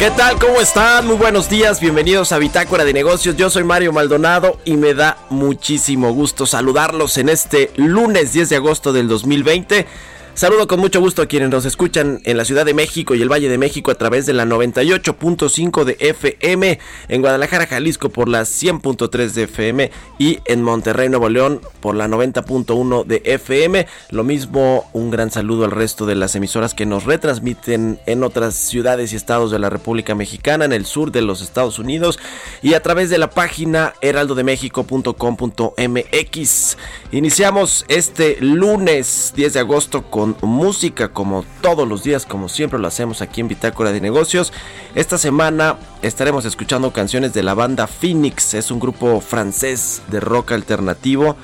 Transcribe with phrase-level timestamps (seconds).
[0.00, 0.38] ¿Qué tal?
[0.38, 1.06] ¿Cómo están?
[1.06, 3.36] Muy buenos días, bienvenidos a Bitácora de Negocios.
[3.36, 8.56] Yo soy Mario Maldonado y me da muchísimo gusto saludarlos en este lunes 10 de
[8.56, 9.86] agosto del 2020.
[10.34, 13.28] Saludo con mucho gusto a quienes nos escuchan en la Ciudad de México y el
[13.30, 16.78] Valle de México a través de la 98.5 de FM,
[17.08, 22.06] en Guadalajara, Jalisco por la 100.3 de FM y en Monterrey, Nuevo León por la
[22.06, 23.88] 90.1 de FM.
[24.10, 28.54] Lo mismo, un gran saludo al resto de las emisoras que nos retransmiten en otras
[28.54, 32.20] ciudades y estados de la República Mexicana, en el sur de los Estados Unidos
[32.62, 36.76] y a través de la página heraldodemexico.com.mx.
[37.12, 42.88] Iniciamos este lunes 10 de agosto con música como todos los días, como siempre lo
[42.88, 44.52] hacemos aquí en Bitácora de Negocios.
[44.94, 50.52] Esta semana estaremos escuchando canciones de la banda Phoenix, es un grupo francés de rock
[50.52, 51.36] alternativo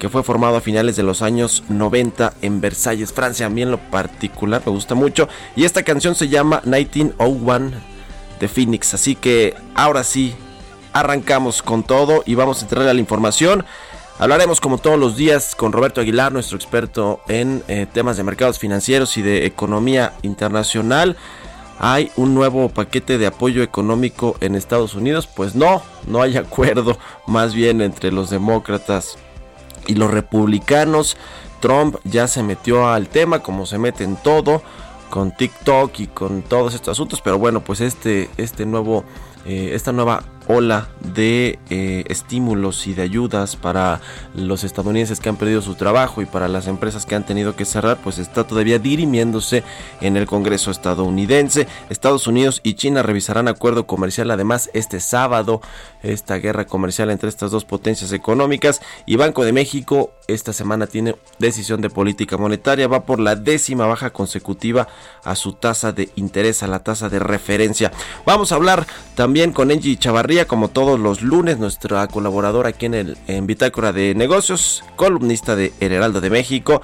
[0.00, 3.46] que fue formado a finales de los años 90 en Versalles, Francia.
[3.46, 5.28] A mí en lo particular me gusta mucho.
[5.54, 7.70] Y esta canción se llama 1901
[8.40, 8.94] de Phoenix.
[8.94, 10.34] Así que ahora sí,
[10.92, 13.64] arrancamos con todo y vamos a entrar a la información.
[14.20, 18.58] Hablaremos como todos los días con Roberto Aguilar, nuestro experto en eh, temas de mercados
[18.58, 21.16] financieros y de economía internacional.
[21.78, 25.26] ¿Hay un nuevo paquete de apoyo económico en Estados Unidos?
[25.26, 29.16] Pues no, no hay acuerdo más bien entre los demócratas
[29.86, 31.16] y los republicanos.
[31.60, 34.60] Trump ya se metió al tema como se mete en todo
[35.08, 39.02] con TikTok y con todos estos asuntos, pero bueno, pues este, este nuevo,
[39.46, 44.00] eh, esta nueva ola de eh, estímulos y de ayudas para
[44.34, 47.64] los estadounidenses que han perdido su trabajo y para las empresas que han tenido que
[47.64, 49.62] cerrar, pues está todavía dirimiéndose
[50.00, 51.66] en el Congreso estadounidense.
[51.88, 55.60] Estados Unidos y China revisarán acuerdo comercial además este sábado,
[56.02, 61.16] esta guerra comercial entre estas dos potencias económicas y Banco de México esta semana tiene
[61.38, 64.88] decisión de política monetaria, va por la décima baja consecutiva
[65.24, 67.92] a su tasa de interés, a la tasa de referencia.
[68.24, 72.94] Vamos a hablar también con Angie Chavarría como todos los lunes, nuestra colaboradora aquí en,
[72.94, 76.82] el, en Bitácora de Negocios, columnista de El Heraldo de México.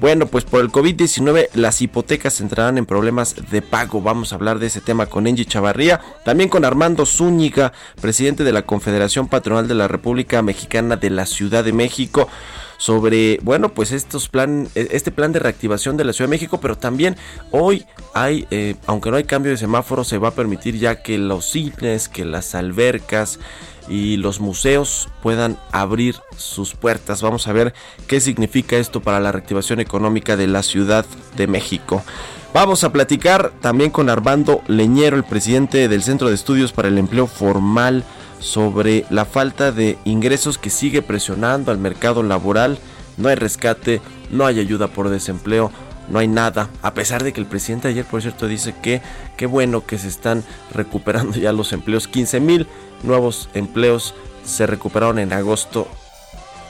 [0.00, 4.02] Bueno, pues por el COVID-19 las hipotecas entrarán en problemas de pago.
[4.02, 8.52] Vamos a hablar de ese tema con Angie Chavarría, también con Armando Zúñiga, presidente de
[8.52, 12.28] la Confederación Patronal de la República Mexicana de la Ciudad de México
[12.76, 16.60] sobre, bueno, pues estos plan, e, este plan de reactivación de la Ciudad de México,
[16.60, 17.16] pero también
[17.50, 21.18] hoy hay, eh, aunque no hay cambio de semáforo, se va a permitir ya que
[21.18, 23.38] los cines, que las albercas
[23.88, 27.22] y los museos puedan abrir sus puertas.
[27.22, 27.74] Vamos a ver
[28.06, 31.04] qué significa esto para la reactivación económica de la Ciudad
[31.36, 32.02] de México.
[32.54, 36.98] Vamos a platicar también con Armando Leñero, el presidente del Centro de Estudios para el
[36.98, 38.04] Empleo Formal
[38.38, 42.78] sobre la falta de ingresos que sigue presionando al mercado laboral.
[43.16, 44.00] No hay rescate,
[44.30, 45.70] no hay ayuda por desempleo,
[46.08, 46.68] no hay nada.
[46.82, 49.02] A pesar de que el presidente ayer, por cierto, dice que
[49.36, 52.08] qué bueno que se están recuperando ya los empleos.
[52.08, 52.66] 15 mil
[53.02, 54.14] nuevos empleos
[54.44, 55.88] se recuperaron en agosto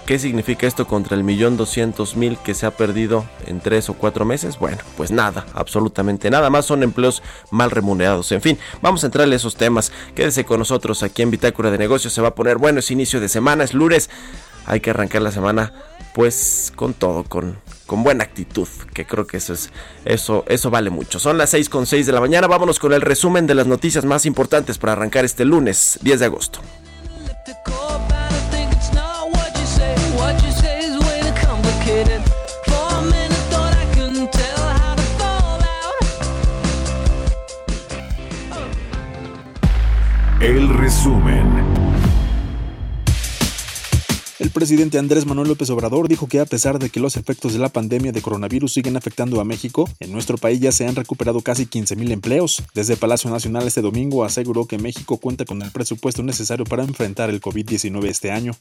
[0.07, 3.95] ¿Qué significa esto contra el millón doscientos mil que se ha perdido en tres o
[3.95, 4.59] cuatro meses?
[4.59, 8.31] Bueno, pues nada, absolutamente nada más son empleos mal remunerados.
[8.33, 9.93] En fin, vamos a entrarle a esos temas.
[10.15, 12.13] Quédese con nosotros aquí en Bitácora de Negocios.
[12.13, 14.11] Se va a poner bueno, es inicio de semana, es lunes.
[14.67, 15.73] Hay que arrancar la semana
[16.15, 19.71] pues con todo, con, con buena actitud, que creo que eso es
[20.05, 21.19] eso eso vale mucho.
[21.19, 22.47] Son las seis con seis de la mañana.
[22.47, 26.27] Vámonos con el resumen de las noticias más importantes para arrancar este lunes 10 de
[26.27, 26.61] agosto.
[44.55, 47.69] Presidente Andrés Manuel López Obrador dijo que a pesar de que los efectos de la
[47.69, 51.67] pandemia de coronavirus siguen afectando a México, en nuestro país ya se han recuperado casi
[51.67, 52.63] 15.000 empleos.
[52.73, 57.29] Desde Palacio Nacional este domingo aseguró que México cuenta con el presupuesto necesario para enfrentar
[57.29, 58.53] el COVID-19 este año.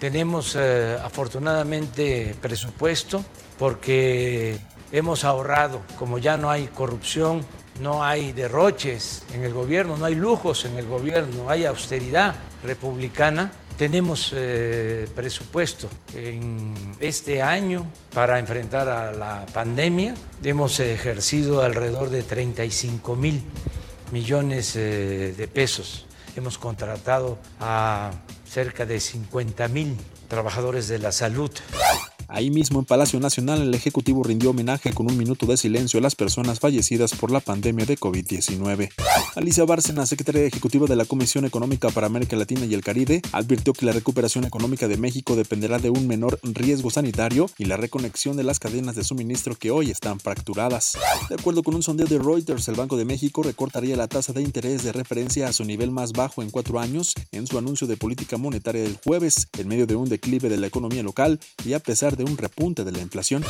[0.00, 3.24] Tenemos eh, afortunadamente presupuesto
[3.58, 4.58] porque
[4.90, 7.44] hemos ahorrado, como ya no hay corrupción,
[7.80, 12.34] no hay derroches en el gobierno, no hay lujos en el gobierno, hay austeridad
[12.64, 13.52] republicana.
[13.78, 20.16] Tenemos eh, presupuesto en este año para enfrentar a la pandemia.
[20.42, 23.40] Hemos ejercido alrededor de 35 mil
[24.10, 26.06] millones eh, de pesos.
[26.34, 28.10] Hemos contratado a
[28.50, 29.96] cerca de 50 mil
[30.26, 31.52] trabajadores de la salud.
[32.30, 36.02] Ahí mismo en Palacio Nacional el Ejecutivo rindió homenaje con un minuto de silencio a
[36.02, 38.90] las personas fallecidas por la pandemia de COVID-19.
[39.34, 43.72] Alicia Bárcena, secretaria ejecutiva de la Comisión Económica para América Latina y el Caribe, advirtió
[43.72, 48.36] que la recuperación económica de México dependerá de un menor riesgo sanitario y la reconexión
[48.36, 50.98] de las cadenas de suministro que hoy están fracturadas.
[51.30, 54.42] De acuerdo con un sondeo de Reuters, el Banco de México recortaría la tasa de
[54.42, 57.96] interés de referencia a su nivel más bajo en cuatro años en su anuncio de
[57.96, 61.78] política monetaria del jueves, en medio de un declive de la economía local y a
[61.78, 63.44] pesar de un repunte de la inflación.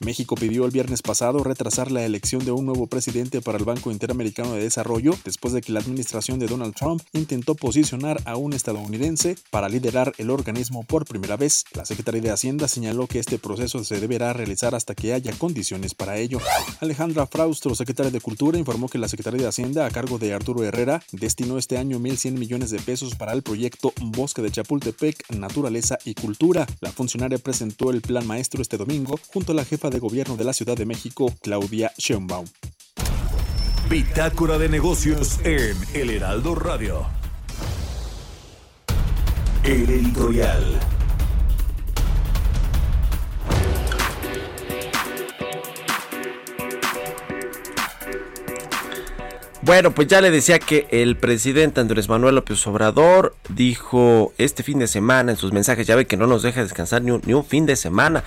[0.00, 3.92] México pidió el viernes pasado retrasar la elección de un nuevo presidente para el Banco
[3.92, 8.52] Interamericano de Desarrollo después de que la administración de Donald Trump intentó posicionar a un
[8.52, 11.64] estadounidense para liderar el organismo por primera vez.
[11.74, 15.94] La Secretaría de Hacienda señaló que este proceso se deberá realizar hasta que haya condiciones
[15.94, 16.38] para ello.
[16.80, 20.64] Alejandra Fraustro, secretaria de Cultura, informó que la Secretaría de Hacienda, a cargo de Arturo
[20.64, 25.98] Herrera, destinó este año 1.100 millones de pesos para el proyecto Bosque de Chapultepec, Naturaleza
[26.04, 26.66] y Cultura.
[26.80, 30.36] La funcionaria presentó el plan plan maestro este domingo junto a la jefa de gobierno
[30.36, 32.46] de la Ciudad de México, Claudia Sheinbaum.
[33.90, 37.08] Bitácora de negocios en El Heraldo Radio.
[39.64, 40.93] El editorial.
[49.64, 54.78] Bueno, pues ya le decía que el presidente Andrés Manuel López Obrador dijo este fin
[54.78, 57.64] de semana en sus mensajes, ya ve que no nos deja descansar ni un, fin
[57.64, 58.24] de semana,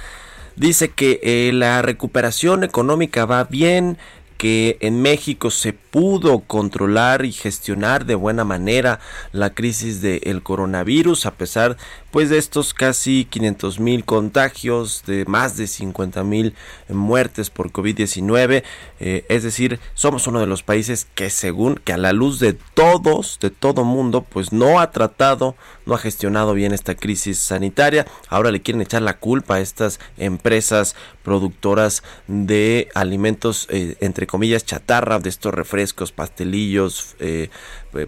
[0.56, 4.00] dice que eh, la recuperación económica va bien,
[4.38, 9.00] que en México se pudo controlar y gestionar de buena manera
[9.32, 11.78] la crisis del coronavirus a pesar
[12.12, 16.56] pues de estos casi 500 mil contagios de más de 50 mil
[16.90, 18.64] muertes por COVID-19
[19.00, 22.54] eh, es decir somos uno de los países que según que a la luz de
[22.54, 25.56] todos de todo mundo pues no ha tratado
[25.88, 28.06] no ha gestionado bien esta crisis sanitaria.
[28.28, 34.66] Ahora le quieren echar la culpa a estas empresas productoras de alimentos eh, entre comillas
[34.66, 37.50] chatarra de estos refrescos pastelillos eh,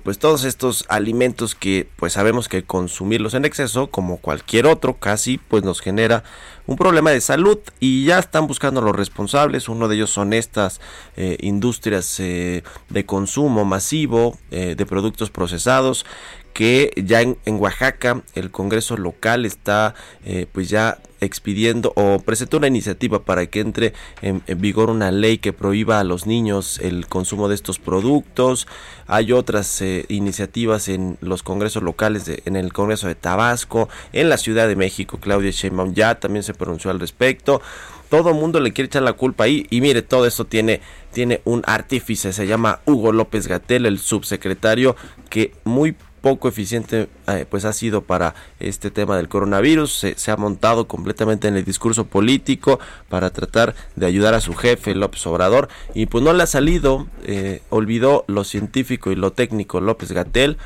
[0.03, 5.37] pues todos estos alimentos que pues sabemos que consumirlos en exceso como cualquier otro casi
[5.37, 6.23] pues nos genera
[6.67, 9.69] un problema de salud y ya están buscando los responsables.
[9.69, 10.79] Uno de ellos son estas
[11.17, 16.05] eh, industrias de consumo masivo de productos procesados
[16.53, 19.95] que ya en, Oaxaca el Congreso local está
[20.25, 25.37] eh, pues ya expidiendo o presentó una iniciativa para que entre en, vigor una ley
[25.37, 28.67] que prohíba a los niños el consumo de estos productos.
[29.07, 34.29] Hay otras eh, iniciativas en los congresos locales, de, en el Congreso de Tabasco, en
[34.29, 35.19] la Ciudad de México.
[35.19, 37.61] Claudia Sheinbaum ya también se pronunció al respecto.
[38.09, 40.81] Todo el mundo le quiere echar la culpa ahí y mire, todo esto tiene,
[41.13, 44.95] tiene un artífice, se llama Hugo López Gatel, el subsecretario
[45.29, 50.05] que muy poco eficiente eh, pues ha sido para este tema del coronavirus.
[50.15, 54.95] Se, ha montado completamente en el discurso político para tratar de ayudar a su jefe
[54.95, 59.81] López Obrador y pues no le ha salido eh, olvidó lo científico y lo técnico
[59.81, 60.57] López Gatel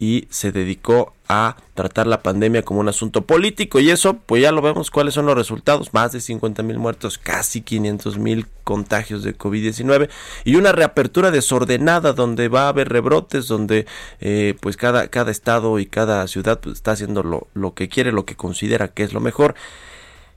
[0.00, 3.78] y se dedicó a tratar la pandemia como un asunto político.
[3.78, 7.18] Y eso pues ya lo vemos cuáles son los resultados más de 50 mil muertos
[7.18, 10.08] casi 500 mil contagios de COVID-19
[10.44, 13.86] y una reapertura desordenada donde va a haber rebrotes donde
[14.20, 18.10] eh, pues cada, cada estado y cada ciudad pues, está haciendo lo, lo que quiere
[18.10, 19.54] lo que considera que es lo mejor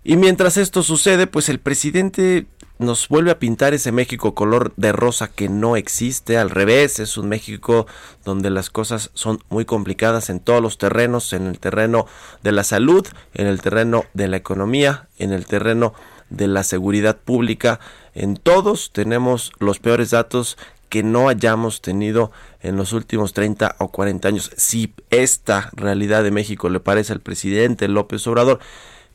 [0.04, 2.46] y mientras esto sucede, pues el presidente
[2.80, 7.18] nos vuelve a pintar ese México color de rosa que no existe, al revés, es
[7.18, 7.88] un México
[8.26, 12.08] donde las cosas son muy complicadas en todos los terrenos, en el terreno
[12.42, 15.94] de la salud, en el terreno de la economía, en el terreno
[16.30, 17.80] de la seguridad pública,
[18.16, 20.58] en todos tenemos los peores datos
[20.90, 22.32] que no hayamos tenido
[22.62, 24.52] en los últimos 30 o 40 años.
[24.58, 28.60] Si esta realidad de México le parece al presidente López Obrador,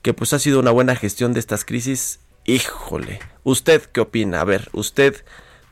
[0.08, 2.20] que pues ha sido una buena gestión de estas crisis.
[2.46, 4.40] Híjole, ¿usted qué opina?
[4.40, 5.22] A ver, usted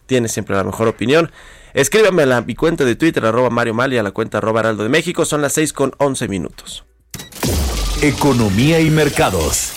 [0.05, 1.33] tiene siempre la mejor opinión.
[1.73, 4.83] Escríbame a la, mi cuenta de Twitter, arroba Mario Mali, a la cuenta arroba Heraldo
[4.83, 5.25] de México.
[5.25, 6.85] Son las 6 con 11 minutos.
[8.03, 9.73] Economía y mercados.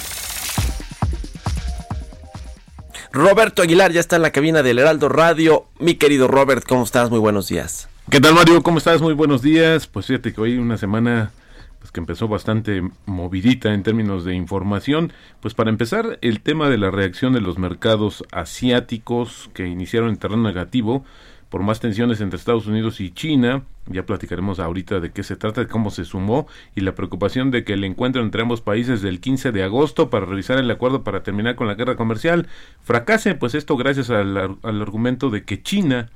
[3.14, 5.68] Roberto Aguilar ya está en la cabina del Heraldo Radio.
[5.80, 7.10] Mi querido Robert, ¿cómo estás?
[7.10, 7.88] Muy buenos días.
[8.10, 8.62] ¿Qué tal Mario?
[8.62, 9.00] ¿Cómo estás?
[9.00, 9.88] Muy buenos días.
[9.88, 11.32] Pues fíjate que hoy una semana
[11.80, 15.14] pues que empezó bastante movidita en términos de información.
[15.40, 20.18] Pues para empezar, el tema de la reacción de los mercados asiáticos que iniciaron en
[20.18, 21.06] terreno negativo
[21.50, 23.64] por más tensiones entre Estados Unidos y China.
[23.88, 27.64] Ya platicaremos ahorita de qué se trata, de cómo se sumó y la preocupación de
[27.64, 31.24] que el encuentro entre ambos países del 15 de agosto para revisar el acuerdo para
[31.24, 32.48] terminar con la guerra comercial
[32.82, 36.10] fracase, pues esto gracias al, al argumento de que China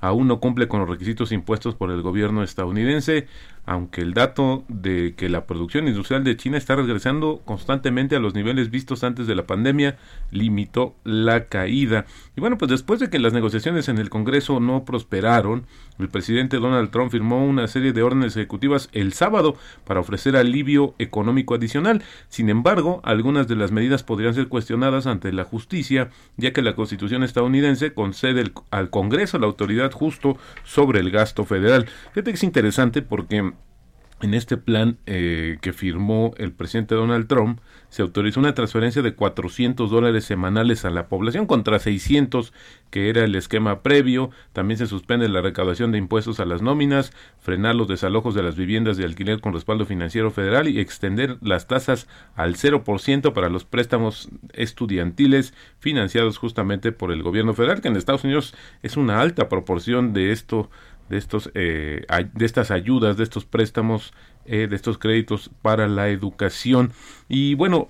[0.00, 3.26] aún no cumple con los requisitos impuestos por el gobierno estadounidense,
[3.66, 8.34] aunque el dato de que la producción industrial de China está regresando constantemente a los
[8.34, 9.96] niveles vistos antes de la pandemia
[10.30, 12.04] limitó la caída.
[12.36, 15.66] Y bueno, pues después de que las negociaciones en el Congreso no prosperaron,
[15.98, 20.94] el presidente Donald Trump firmó una serie de órdenes ejecutivas el sábado para ofrecer alivio
[20.98, 22.02] económico adicional.
[22.28, 26.74] Sin embargo, algunas de las medidas podrían ser cuestionadas ante la justicia, ya que la
[26.74, 31.86] Constitución estadounidense concede al Congreso la autoridad justo sobre el gasto federal.
[32.12, 33.53] Fíjate que es interesante porque
[34.24, 39.14] en este plan eh, que firmó el presidente Donald Trump, se autorizó una transferencia de
[39.14, 42.54] 400 dólares semanales a la población contra 600
[42.90, 44.30] que era el esquema previo.
[44.54, 48.56] También se suspende la recaudación de impuestos a las nóminas, frenar los desalojos de las
[48.56, 53.66] viviendas de alquiler con respaldo financiero federal y extender las tasas al 0% para los
[53.66, 59.50] préstamos estudiantiles financiados justamente por el gobierno federal, que en Estados Unidos es una alta
[59.50, 60.70] proporción de esto
[61.08, 64.12] de estos eh, de estas ayudas de estos préstamos
[64.46, 66.92] eh, de estos créditos para la educación
[67.28, 67.88] y bueno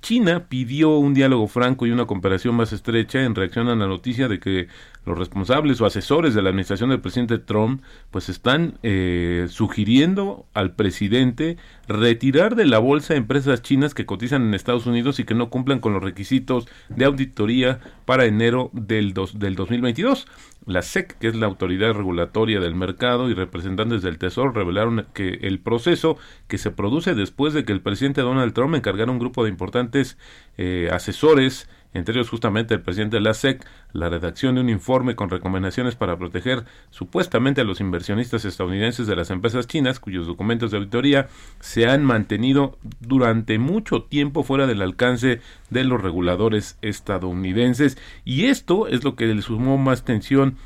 [0.00, 4.28] China pidió un diálogo franco y una cooperación más estrecha en reacción a la noticia
[4.28, 4.68] de que
[5.04, 10.74] los responsables o asesores de la administración del presidente Trump pues están eh, sugiriendo al
[10.74, 11.56] presidente
[11.88, 15.80] retirar de la bolsa empresas chinas que cotizan en Estados Unidos y que no cumplan
[15.80, 20.26] con los requisitos de auditoría para enero del, dos, del 2022.
[20.68, 25.38] La SEC, que es la autoridad regulatoria del mercado y representantes del Tesoro, revelaron que
[25.42, 29.44] el proceso que se produce después de que el presidente Donald Trump encargara un grupo
[29.44, 30.18] de importantes
[30.58, 35.16] eh, asesores entre ellos justamente el presidente de la SEC, la redacción de un informe
[35.16, 40.70] con recomendaciones para proteger supuestamente a los inversionistas estadounidenses de las empresas chinas, cuyos documentos
[40.70, 41.28] de auditoría
[41.60, 45.40] se han mantenido durante mucho tiempo fuera del alcance
[45.70, 47.96] de los reguladores estadounidenses.
[48.24, 50.56] Y esto es lo que le sumó más tensión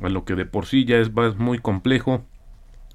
[0.00, 2.24] a lo que de por sí ya es muy complejo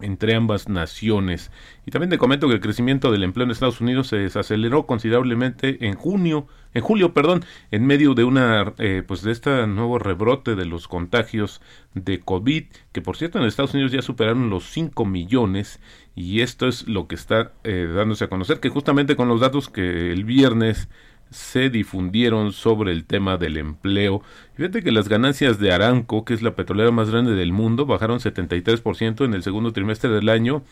[0.01, 1.51] entre ambas naciones.
[1.85, 5.85] Y también te comento que el crecimiento del empleo en Estados Unidos se desaceleró considerablemente
[5.87, 10.55] en junio, en julio, perdón, en medio de una, eh, pues de este nuevo rebrote
[10.55, 11.61] de los contagios
[11.93, 15.79] de COVID, que por cierto en Estados Unidos ya superaron los 5 millones
[16.15, 19.69] y esto es lo que está eh, dándose a conocer, que justamente con los datos
[19.69, 20.89] que el viernes
[21.35, 24.21] se difundieron sobre el tema del empleo.
[24.55, 28.19] Fíjate que las ganancias de Aramco, que es la petrolera más grande del mundo, bajaron
[28.19, 30.63] 73% en el segundo trimestre del año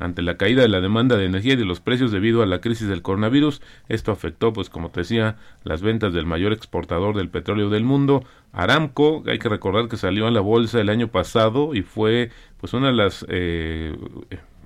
[0.00, 2.60] ante la caída de la demanda de energía y de los precios debido a la
[2.60, 3.62] crisis del coronavirus.
[3.88, 8.24] Esto afectó, pues como te decía, las ventas del mayor exportador del petróleo del mundo,
[8.52, 9.22] Aramco.
[9.26, 12.88] Hay que recordar que salió a la bolsa el año pasado y fue pues una
[12.88, 13.96] de las eh,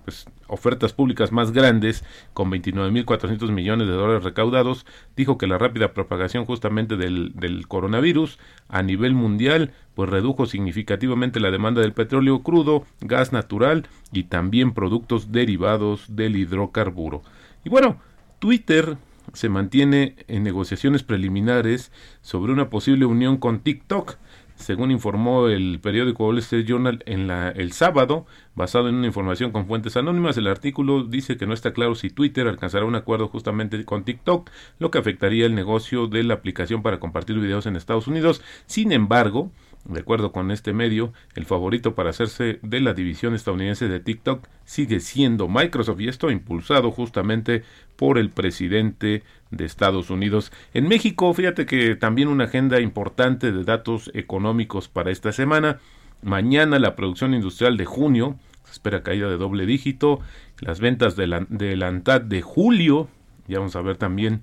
[0.05, 2.05] pues, ofertas públicas más grandes,
[2.35, 8.39] con 29.400 millones de dólares recaudados, dijo que la rápida propagación justamente del, del, coronavirus
[8.69, 14.73] a nivel mundial, pues redujo significativamente la demanda del petróleo crudo, gas natural y también
[14.73, 17.23] productos derivados del hidrocarburo.
[17.65, 18.01] Y bueno,
[18.39, 18.97] Twitter
[19.33, 24.17] se mantiene en negociaciones preliminares sobre una posible unión con TikTok
[24.57, 29.51] según informó el periódico Wall Street Journal en la, el sábado, basado en una información
[29.51, 30.37] con fuentes anónimas.
[30.37, 34.51] El artículo dice que no está claro si Twitter alcanzará un acuerdo justamente con TikTok,
[34.79, 38.43] lo que afectaría el negocio de la aplicación para compartir videos en Estados Unidos.
[38.67, 39.51] Sin embargo,
[39.85, 44.47] de acuerdo con este medio, el favorito para hacerse de la división estadounidense de TikTok
[44.65, 47.63] sigue siendo Microsoft y esto impulsado justamente
[47.97, 50.53] por el presidente de Estados Unidos.
[50.73, 55.81] En México, fíjate que también una agenda importante de datos económicos para esta semana.
[56.23, 60.21] Mañana la producción industrial de junio, se espera caída de doble dígito,
[60.61, 63.09] las ventas de la, de ANTAD de julio,
[63.49, 64.43] ya vamos a ver también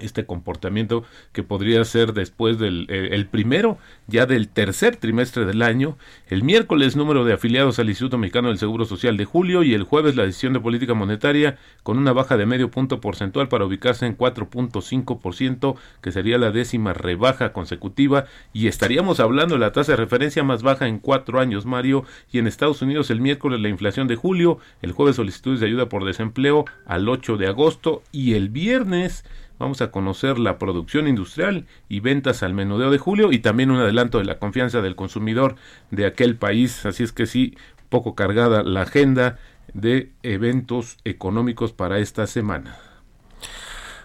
[0.00, 5.98] este comportamiento que podría ser después del el primero ya del tercer trimestre del año,
[6.28, 9.84] el miércoles número de afiliados al Instituto Mexicano del Seguro Social de julio y el
[9.84, 14.06] jueves la decisión de política monetaria con una baja de medio punto porcentual para ubicarse
[14.06, 19.96] en 4.5%, que sería la décima rebaja consecutiva y estaríamos hablando de la tasa de
[19.96, 24.08] referencia más baja en cuatro años, Mario, y en Estados Unidos el miércoles la inflación
[24.08, 28.48] de julio, el jueves solicitudes de ayuda por desempleo al 8 de agosto y el
[28.48, 29.24] viernes
[29.62, 33.78] Vamos a conocer la producción industrial y ventas al menudeo de julio y también un
[33.78, 35.54] adelanto de la confianza del consumidor
[35.92, 36.84] de aquel país.
[36.84, 37.56] Así es que sí,
[37.88, 39.38] poco cargada la agenda
[39.72, 42.76] de eventos económicos para esta semana.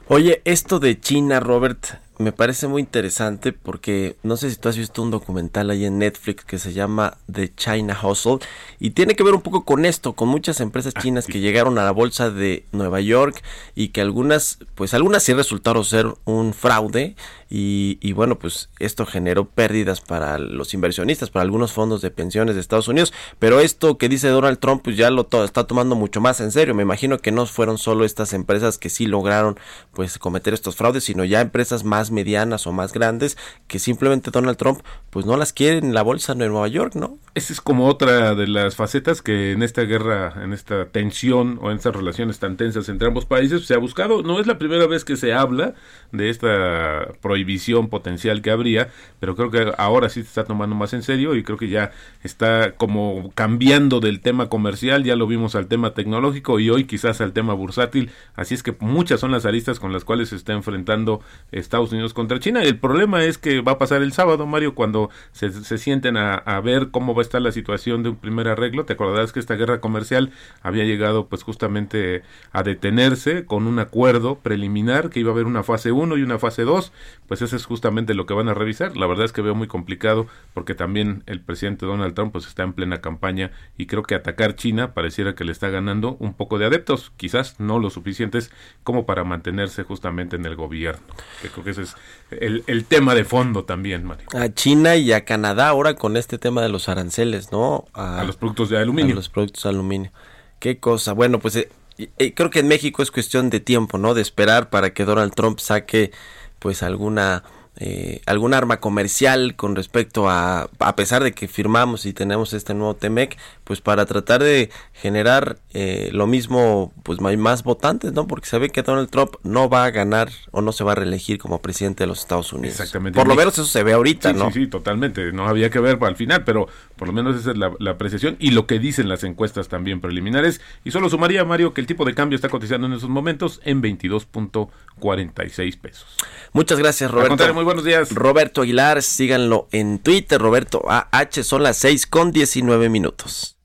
[0.08, 1.88] Oye, esto de China, Robert,
[2.20, 6.00] me parece muy interesante porque no sé si tú has visto un documental ahí en
[6.00, 8.40] Netflix que se llama The China Hustle
[8.80, 11.78] y tiene que ver un poco con esto, con muchas empresas ah, chinas que llegaron
[11.78, 13.44] a la bolsa de Nueva York
[13.76, 17.16] y que algunas, pues algunas sí resultaron ser un fraude
[17.50, 22.62] y, bueno, pues esto generó pérdidas para los inversionistas, para algunos fondos de pensiones de
[22.62, 26.42] Estados Unidos, pero esto que dice Donald Trump pues ya lo está tomando mucho más
[26.42, 26.76] en serio.
[26.76, 29.58] Me imagino que no fueron solo estas empresas que sí lograron
[29.94, 33.38] pues cometer estos fraudes, sino ya empresas más medianas o más grandes
[33.68, 37.18] que simplemente Donald Trump pues no las quiere en la bolsa de Nueva York, ¿no?
[37.34, 41.72] Esa es como otra de las facetas que en esta guerra, en esta tensión o
[41.72, 44.24] en estas relaciones tan tensas entre ambos países se ha buscado.
[44.24, 45.74] No es la primera vez que se habla
[46.12, 48.90] de esta prohibición potencial que habría,
[49.20, 51.92] pero creo que ahora sí se está tomando más en serio y creo que ya
[52.24, 57.22] está como cambiando del tema comercial, ya lo vimos al tema tecnológico y hoy quizás
[57.22, 60.54] al tema bursátil, así es que muchas son las aristas con las cuales se está
[60.54, 62.64] enfrentando Estados Unidos contra China.
[62.64, 66.60] El problema es que va a pasar el sábado, Mario, cuando se, sienten a, a,
[66.62, 68.86] ver cómo va a estar la situación de un primer arreglo.
[68.86, 70.32] Te acordarás que esta guerra comercial
[70.64, 75.62] había llegado pues justamente a detenerse con un acuerdo preliminar que iba a haber una
[75.62, 76.92] fase 1 y una fase 2,
[77.28, 78.96] pues eso es justamente lo que van a revisar.
[78.98, 82.64] La verdad es que veo muy complicado porque también el presidente Donald Trump pues está
[82.64, 86.58] en plena campaña y creo que atacar China pareciera que le está ganando un poco
[86.58, 88.52] de adeptos, quizás no lo suficientes
[88.84, 91.02] como para mantenerse justamente en el gobierno.
[91.42, 91.96] Que creo que ese es
[92.32, 94.28] el, el tema de fondo también, Mario.
[94.34, 97.86] A China y a Canadá ahora con este tema de los aranceles, ¿no?
[97.94, 99.14] A, los productos de aluminio.
[99.14, 100.12] A los productos de aluminio.
[100.60, 101.14] Qué cosa.
[101.14, 104.14] Bueno, pues eh, creo que en México es cuestión de tiempo, ¿no?
[104.14, 106.12] De esperar para que Donald Trump saque
[106.60, 107.44] pues alguna
[107.80, 112.74] eh, algún arma comercial con respecto a, a pesar de que firmamos y tenemos este
[112.74, 118.26] nuevo TEMEC, pues para tratar de generar eh, lo mismo, pues más votantes, ¿no?
[118.26, 120.96] Porque se ve que Donald Trump no va a ganar o no se va a
[120.96, 122.80] reelegir como presidente de los Estados Unidos.
[122.80, 123.20] Exactamente.
[123.20, 124.48] Por lo menos eso se ve ahorita, ¿no?
[124.52, 125.32] Sí, sí, totalmente.
[125.32, 128.38] No había que ver para el final, pero por lo menos esa es la, apreciación
[128.40, 130.62] y lo que dicen las encuestas también preliminares.
[130.84, 133.84] Y solo sumaría, Mario, que el tipo de cambio está cotizando en esos momentos en
[133.84, 136.08] 22.46 pesos.
[136.54, 137.36] Muchas gracias, Roberto.
[137.68, 138.16] Buenos días.
[138.16, 143.58] Roberto Aguilar, síganlo en Twitter, Roberto AH, son las 6 con 19 minutos.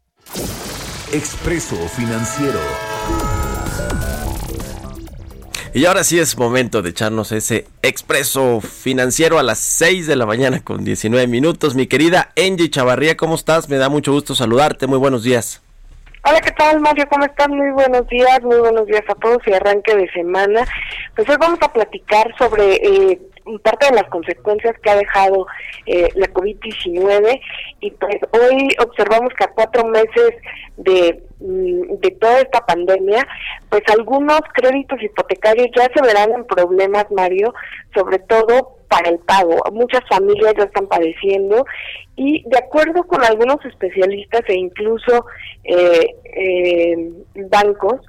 [1.12, 2.58] Expreso Financiero.
[5.72, 10.26] Y ahora sí es momento de echarnos ese expreso financiero a las 6 de la
[10.26, 11.76] mañana con 19 minutos.
[11.76, 13.68] Mi querida Angie Chavarría, ¿cómo estás?
[13.68, 14.88] Me da mucho gusto saludarte.
[14.88, 15.62] Muy buenos días.
[16.24, 17.06] Hola, ¿qué tal, Mario?
[17.08, 17.48] ¿Cómo estás?
[17.48, 20.66] Muy buenos días, muy buenos días a todos y arranque de semana.
[21.14, 23.20] Pues hoy vamos a platicar sobre eh,
[23.62, 25.46] parte de las consecuencias que ha dejado
[25.86, 27.40] eh, la COVID-19
[27.80, 30.34] y pues hoy observamos que a cuatro meses
[30.76, 33.26] de, mm, de toda esta pandemia,
[33.68, 37.52] pues algunos créditos hipotecarios ya se verán en problemas, Mario,
[37.94, 39.56] sobre todo para el pago.
[39.72, 41.64] Muchas familias ya están padeciendo
[42.14, 45.24] y de acuerdo con algunos especialistas e incluso
[45.64, 47.10] eh, eh,
[47.48, 48.00] bancos,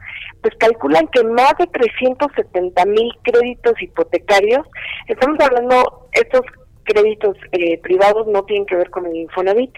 [0.43, 4.67] pues calculan que más de 370 mil créditos hipotecarios,
[5.07, 6.41] estamos hablando, estos
[6.83, 9.73] créditos eh, privados no tienen que ver con el Infonavit,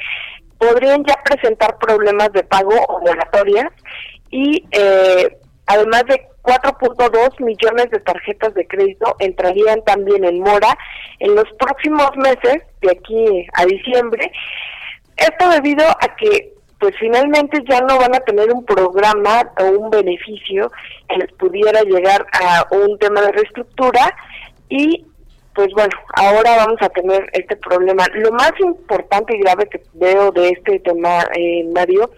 [0.57, 3.71] podrían ya presentar problemas de pago o moratorias
[4.31, 10.75] y eh, además de 4.2 millones de tarjetas de crédito entrarían también en mora
[11.19, 14.31] en los próximos meses, de aquí a diciembre.
[15.17, 19.89] Esto debido a que pues finalmente ya no van a tener un programa o un
[19.89, 20.71] beneficio
[21.09, 24.15] que les pudiera llegar a un tema de reestructura
[24.69, 25.03] y
[25.55, 28.05] pues bueno, ahora vamos a tener este problema.
[28.13, 32.11] Lo más importante y grave que veo de este tema, eh, Mario,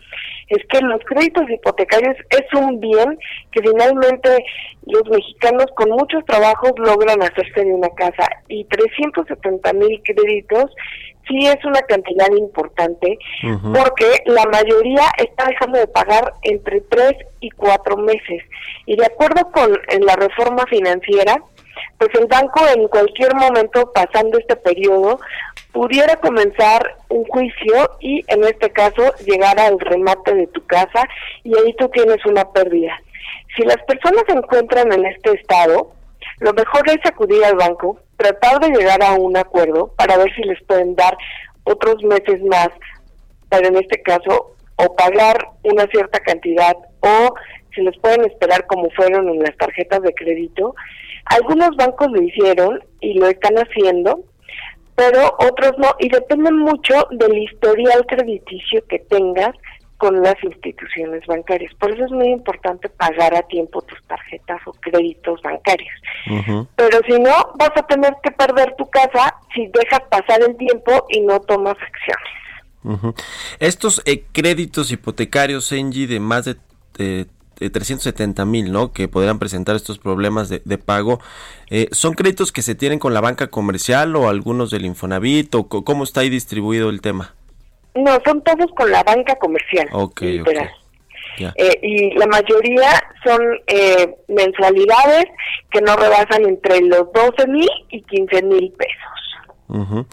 [0.49, 3.17] es que los créditos hipotecarios es un bien
[3.53, 4.43] que finalmente
[4.86, 10.71] los mexicanos con muchos trabajos logran hacerse de una casa y 370 mil créditos
[11.27, 13.17] sí es una cantidad importante
[13.73, 18.43] porque la mayoría está dejando de pagar entre tres y cuatro meses
[18.85, 19.71] y de acuerdo con
[20.05, 21.41] la reforma financiera
[21.97, 25.19] pues el banco en cualquier momento pasando este periodo
[25.71, 31.07] pudiera comenzar un juicio y en este caso llegar al remate de tu casa
[31.43, 32.99] y ahí tú tienes una pérdida.
[33.55, 35.91] Si las personas se encuentran en este estado,
[36.39, 40.43] lo mejor es acudir al banco, tratar de llegar a un acuerdo para ver si
[40.43, 41.17] les pueden dar
[41.63, 42.69] otros meses más,
[43.50, 47.34] pero en este caso o pagar una cierta cantidad o
[47.73, 50.76] si les pueden esperar como fueron en las tarjetas de crédito.
[51.26, 54.23] Algunos bancos lo hicieron y lo están haciendo,
[54.95, 59.56] pero otros no, y depende mucho del historial crediticio que tengas
[59.97, 61.73] con las instituciones bancarias.
[61.75, 65.93] Por eso es muy importante pagar a tiempo tus tarjetas o créditos bancarios.
[66.75, 71.05] Pero si no, vas a tener que perder tu casa si dejas pasar el tiempo
[71.10, 73.15] y no tomas acciones.
[73.60, 78.93] Estos eh, créditos hipotecarios, Engie, de más de, 370 mil, ¿no?
[78.93, 81.19] Que podrían presentar estos problemas de, pago.
[81.71, 85.53] Eh, ¿Son créditos que se tienen con la banca comercial o algunos del Infonavit?
[85.55, 87.33] ¿O cómo está ahí distribuido el tema?
[87.95, 89.88] No, son todos con la banca comercial.
[89.91, 90.23] Ok,
[91.56, 92.91] eh, y la mayoría
[93.23, 95.26] son eh, mensualidades
[95.69, 100.06] que no rebasan entre los 12 mil y 15 mil pesos.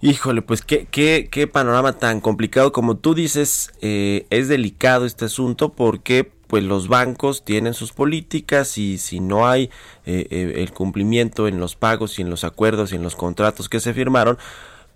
[0.00, 2.72] Híjole, pues qué, qué, qué panorama tan complicado.
[2.72, 8.78] Como tú dices, eh, es delicado este asunto porque pues los bancos tienen sus políticas
[8.78, 9.70] y si no hay
[10.06, 13.92] el cumplimiento en los pagos y en los acuerdos y en los contratos que se
[13.92, 14.38] firmaron,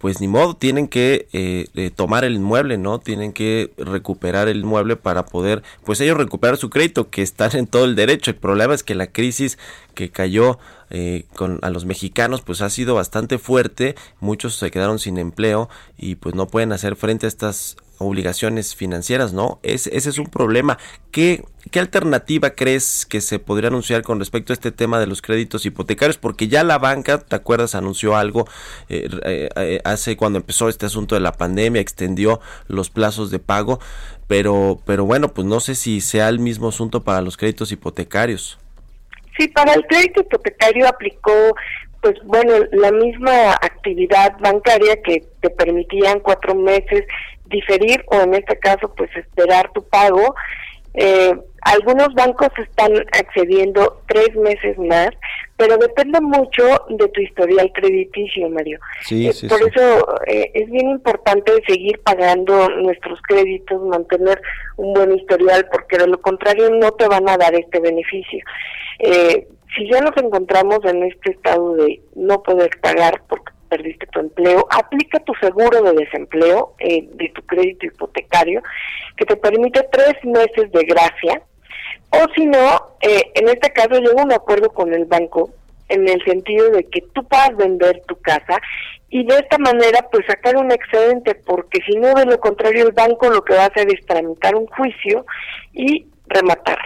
[0.03, 2.99] pues ni modo, tienen que eh, eh, tomar el inmueble, ¿no?
[2.99, 7.69] Tienen que recuperar el inmueble para poder, pues ellos recuperar su crédito, que están en
[7.69, 8.33] todo el derecho.
[8.33, 9.59] El problema es que la crisis
[9.95, 10.59] que cayó
[10.91, 15.71] eh, con a los mexicanos pues ha sido bastante fuerte muchos se quedaron sin empleo
[15.97, 19.59] y pues no pueden hacer frente a estas obligaciones financieras, ¿no?
[19.63, 20.79] ese es un problema.
[21.11, 25.23] ¿Qué, ¿Qué alternativa crees que se podría anunciar con respecto a este tema de los
[25.23, 26.19] créditos hipotecarios?
[26.19, 27.75] Porque ya la banca, ¿te acuerdas?
[27.75, 28.49] Anunció algo
[28.89, 33.79] eh, eh, hace cuando empezó este asunto de la pandemia, extendió los plazos de pago,
[34.27, 38.59] pero, pero bueno, pues no sé si sea el mismo asunto para los créditos hipotecarios.
[39.39, 41.55] Sí, para el crédito hipotecario aplicó,
[42.01, 47.05] pues bueno, la misma actividad bancaria que te permitían cuatro meses
[47.53, 50.35] diferir o en este caso pues esperar tu pago.
[50.95, 55.11] Eh, algunos bancos están accediendo tres meses más,
[55.57, 58.81] pero depende mucho de tu historial crediticio, Mario.
[59.03, 64.43] Sí, eh, sí, por eso eh, es bien importante seguir pagando nuestros créditos, mantener
[64.77, 68.41] un buen historial, porque de lo contrario no te van a dar este beneficio.
[68.99, 74.21] Eh, si ya nos encontramos en este estado de no poder pagar porque perdiste tu
[74.21, 78.61] empleo, aplica tu seguro de desempleo eh, de tu crédito hipotecario,
[79.17, 81.43] que te permite tres meses de gracia,
[82.11, 85.51] o si no, eh, en este caso llega un acuerdo con el banco
[85.89, 88.61] en el sentido de que tú puedas vender tu casa
[89.09, 92.93] y de esta manera pues sacar un excedente, porque si no, de lo contrario, el
[92.93, 95.25] banco lo que va a hacer es tramitar un juicio
[95.73, 96.79] y rematar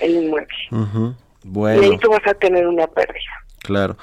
[0.00, 0.56] el inmueble.
[1.44, 1.82] Bueno.
[1.82, 3.44] Y ahí tú vas a tener una pérdida.
[3.62, 3.96] Claro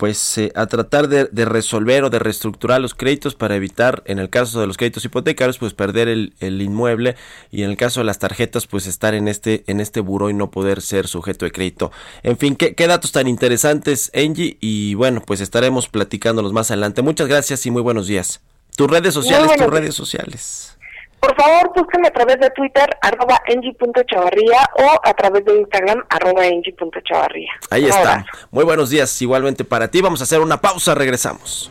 [0.00, 4.30] pues eh, a tratar de, resolver o de reestructurar los créditos para evitar, en el
[4.30, 7.16] caso de los créditos hipotecarios, pues perder el, inmueble
[7.50, 10.32] y en el caso de las tarjetas, pues estar en este, en este buró y
[10.32, 11.92] no poder ser sujeto de crédito.
[12.22, 17.02] En fin, qué, qué datos tan interesantes, Angie, y bueno, pues estaremos platicándolos más adelante.
[17.02, 18.40] Muchas gracias y muy buenos días.
[18.76, 20.78] Tus redes sociales, tus redes sociales.
[21.20, 26.46] Por favor, búsquenme a través de Twitter, arroba engie.chavarría o a través de Instagram, arroba
[26.46, 27.50] engie.chavarría.
[27.70, 28.24] Ahí está.
[28.50, 30.00] Muy buenos días, igualmente para ti.
[30.00, 31.70] Vamos a hacer una pausa, regresamos.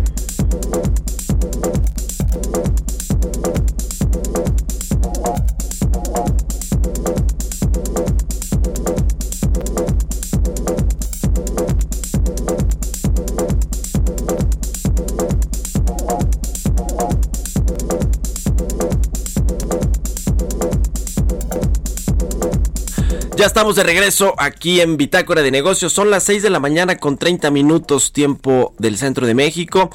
[23.41, 25.91] Ya estamos de regreso aquí en Bitácora de Negocios.
[25.91, 29.89] Son las 6 de la mañana con 30 minutos tiempo del centro de México.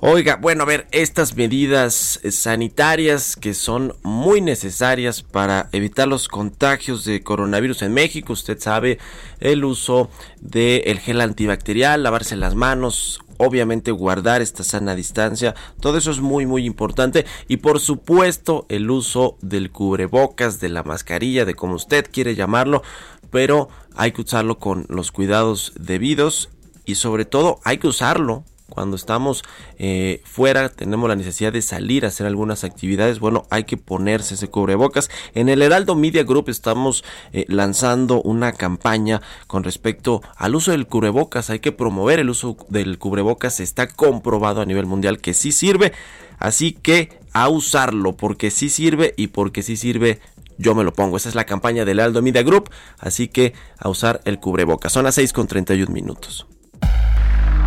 [0.00, 7.06] Oiga, bueno, a ver, estas medidas sanitarias que son muy necesarias para evitar los contagios
[7.06, 8.98] de coronavirus en México, usted sabe,
[9.40, 10.10] el uso
[10.42, 16.46] del gel antibacterial, lavarse las manos, obviamente guardar esta sana distancia, todo eso es muy
[16.46, 17.26] muy importante.
[17.48, 22.82] Y por supuesto el uso del cubrebocas, de la mascarilla, de como usted quiere llamarlo,
[23.30, 26.50] pero hay que usarlo con los cuidados debidos
[26.84, 29.42] y sobre todo hay que usarlo cuando estamos
[29.78, 34.34] eh, fuera, tenemos la necesidad de salir a hacer algunas actividades, bueno, hay que ponerse
[34.34, 35.10] ese cubrebocas.
[35.34, 40.86] En el Heraldo Media Group estamos eh, lanzando una campaña con respecto al uso del
[40.86, 41.50] cubrebocas.
[41.50, 43.60] Hay que promover el uso del cubrebocas.
[43.60, 45.92] Está comprobado a nivel mundial que sí sirve.
[46.38, 50.20] Así que a usarlo porque sí sirve y porque sí sirve
[50.58, 51.16] yo me lo pongo.
[51.16, 52.70] Esa es la campaña del Heraldo Media Group.
[52.98, 54.92] Así que a usar el cubrebocas.
[54.92, 56.46] Son las 6 con 31 minutos.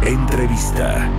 [0.05, 1.09] Entrevista.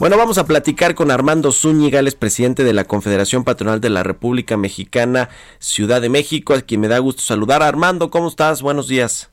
[0.00, 4.02] Bueno, vamos a platicar con Armando Zúñiga, el presidente de la Confederación Patronal de la
[4.02, 5.28] República Mexicana,
[5.60, 7.62] Ciudad de México, a quien me da gusto saludar.
[7.62, 8.62] Armando, ¿cómo estás?
[8.62, 9.32] Buenos días.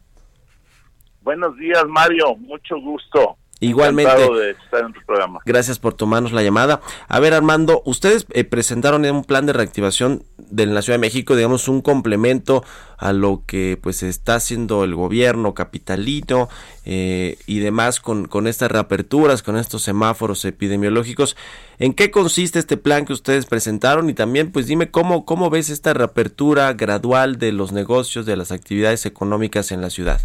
[1.22, 2.36] Buenos días, Mario.
[2.38, 3.36] Mucho gusto.
[3.62, 4.12] Igualmente.
[4.12, 5.40] De estar en tu programa.
[5.46, 6.82] Gracias por tomarnos la llamada.
[7.08, 11.36] A ver, Armando, ustedes eh, presentaron un plan de reactivación de la Ciudad de México,
[11.36, 12.64] digamos, un complemento
[12.98, 16.50] a lo que pues está haciendo el gobierno capitalino
[16.86, 21.38] eh, y demás con, con estas reaperturas, con estos semáforos epidemiológicos.
[21.78, 24.10] ¿En qué consiste este plan que ustedes presentaron?
[24.10, 28.52] Y también, pues dime cómo, cómo ves esta reapertura gradual de los negocios, de las
[28.52, 30.22] actividades económicas en la ciudad.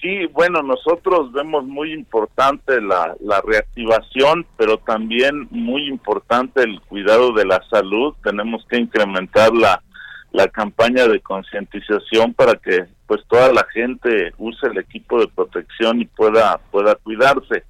[0.00, 7.32] Sí, bueno, nosotros vemos muy importante la, la reactivación, pero también muy importante el cuidado
[7.32, 8.14] de la salud.
[8.22, 9.82] Tenemos que incrementar la,
[10.32, 16.00] la campaña de concientización para que pues toda la gente use el equipo de protección
[16.00, 17.64] y pueda pueda cuidarse.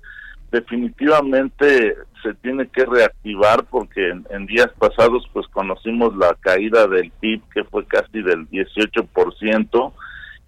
[0.53, 7.11] Definitivamente se tiene que reactivar porque en, en días pasados pues conocimos la caída del
[7.11, 9.93] PIB que fue casi del 18%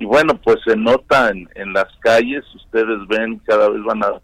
[0.03, 4.21] y bueno, pues se nota en, en las calles, ustedes ven, cada vez van a,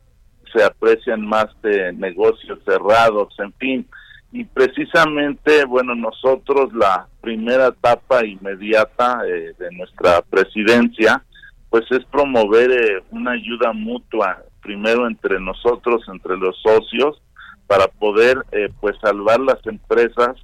[0.53, 3.88] se aprecian más de negocios cerrados, en fin,
[4.33, 11.25] y precisamente, bueno, nosotros la primera etapa inmediata eh, de nuestra presidencia,
[11.71, 17.23] pues es promover eh, una ayuda mutua, primero entre nosotros, entre los socios,
[17.69, 20.35] para poder eh, pues salvar las empresas,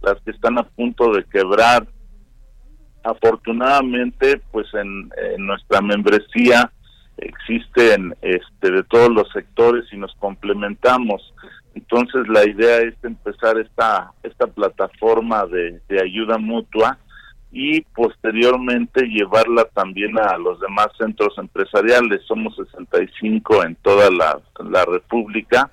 [0.00, 1.86] las que están a punto de quebrar,
[3.08, 6.70] afortunadamente pues en, nuestra membresía
[7.16, 11.34] existen este de todos los sectores y nos complementamos
[11.74, 16.98] entonces la idea es empezar esta esta plataforma de, ayuda mutua
[17.50, 22.20] y posteriormente llevarla también a los demás centros empresariales.
[22.26, 25.70] Somos 65 en toda la, la República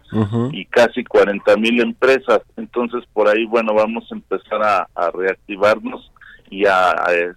[0.53, 2.39] y casi 40 mil empresas.
[2.55, 6.13] Entonces por ahí, bueno, vamos a empezar a, a reactivarnos
[6.49, 6.93] y a,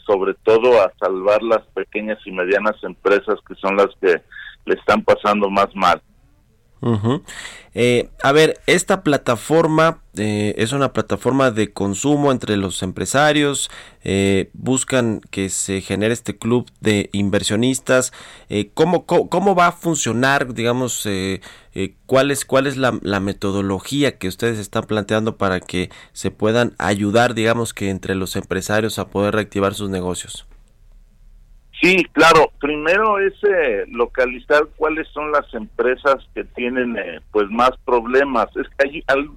[0.06, 4.20] sobre todo a salvar las pequeñas y medianas empresas que son las que
[4.66, 6.00] le están pasando más mal.
[7.74, 13.70] Eh, a ver, esta plataforma eh, es una plataforma de consumo entre los empresarios,
[14.04, 18.12] eh, buscan que se genere este club de inversionistas.
[18.74, 21.06] ¿cómo, cómo, va a funcionar, digamos,
[22.06, 26.74] cuál es, cuál es la, la, metodología que ustedes están planteando para que se puedan
[26.78, 30.46] ayudar, digamos, que entre los empresarios a poder reactivar sus negocios?
[31.80, 32.50] Sí, claro.
[32.60, 38.48] Primero es eh, localizar cuáles son las empresas que tienen eh, pues más problemas.
[38.56, 39.28] Es que hay,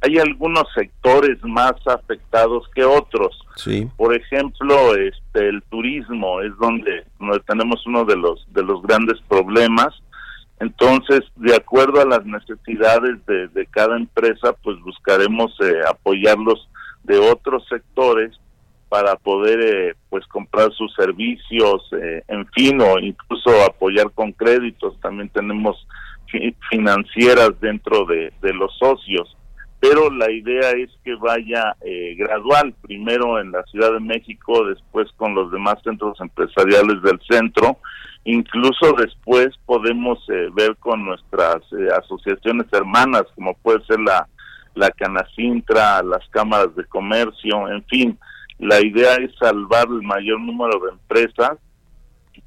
[0.00, 3.36] hay algunos sectores más afectados que otros.
[3.56, 3.88] Sí.
[3.96, 9.20] Por ejemplo, este el turismo es donde, donde tenemos uno de los de los grandes
[9.28, 9.92] problemas.
[10.60, 16.68] Entonces, de acuerdo a las necesidades de, de cada empresa, pues buscaremos eh, apoyarlos
[17.02, 18.38] de otros sectores
[18.92, 25.00] para poder eh, pues comprar sus servicios, eh, en fin, o incluso apoyar con créditos.
[25.00, 25.88] También tenemos
[26.68, 29.34] financieras dentro de, los socios,
[29.80, 35.10] pero la idea es que vaya eh, gradual, primero en la Ciudad de México, después
[35.16, 37.78] con los demás centros empresariales del centro,
[38.24, 40.18] incluso después podemos
[40.52, 41.62] ver con nuestras
[41.98, 44.28] asociaciones hermanas, como puede ser la,
[44.74, 48.18] la Canacintra, las cámaras de comercio, en fin,
[48.62, 51.58] la idea es salvar el mayor número de empresas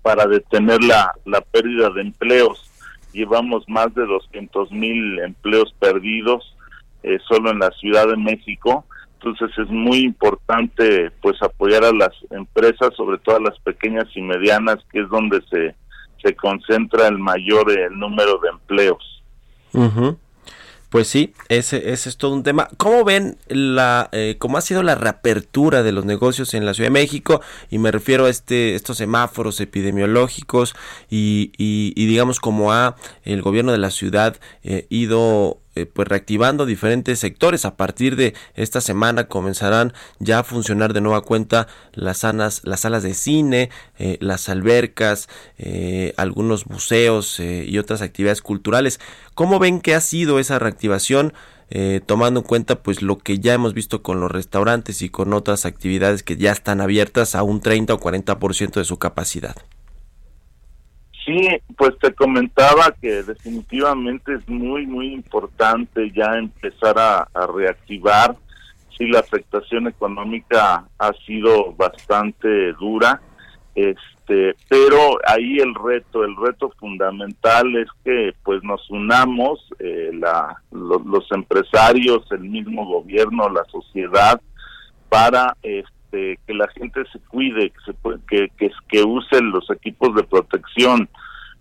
[0.02, 2.72] para detener la, la pérdida de empleos.
[3.12, 6.56] Llevamos más de 200 mil empleos perdidos
[7.04, 8.86] eh, solo en la Ciudad de México.
[9.16, 14.22] Entonces es muy importante pues apoyar a las empresas, sobre todo a las pequeñas y
[14.22, 15.76] medianas, que es donde se,
[16.24, 19.24] se concentra el mayor el número de empleos.
[20.96, 22.70] Pues sí, ese, ese es todo un tema.
[22.78, 26.88] ¿Cómo ven la, eh, cómo ha sido la reapertura de los negocios en la Ciudad
[26.88, 27.42] de México?
[27.70, 30.74] Y me refiero a este, estos semáforos epidemiológicos
[31.10, 36.08] y, y, y digamos cómo ha el gobierno de la ciudad eh, ido eh, pues
[36.08, 37.66] reactivando diferentes sectores.
[37.66, 42.80] A partir de esta semana comenzarán ya a funcionar de nueva cuenta las, salas, las
[42.80, 49.02] salas de cine, eh, las albercas, eh, algunos museos y otras actividades culturales.
[49.34, 51.34] ¿Cómo ven que ha sido esa reactivación?
[52.06, 55.66] tomando en cuenta pues lo que ya hemos visto con los restaurantes y con otras
[55.66, 59.56] actividades que ya están abiertas a un 30 o 40% de su capacidad.
[61.26, 68.36] Sí, pues te comentaba que definitivamente es muy, muy importante ya empezar a, reactivar.
[68.96, 73.20] Sí, la afectación económica ha sido bastante dura,
[73.74, 80.62] este, pero ahí el reto, el reto fundamental es que pues nos unamos, eh, la,
[80.72, 84.40] los empresarios, el mismo gobierno, la sociedad,
[85.10, 90.16] para este, este, que la gente se cuide, que, se, que, que, que los equipos
[90.16, 91.10] de protección.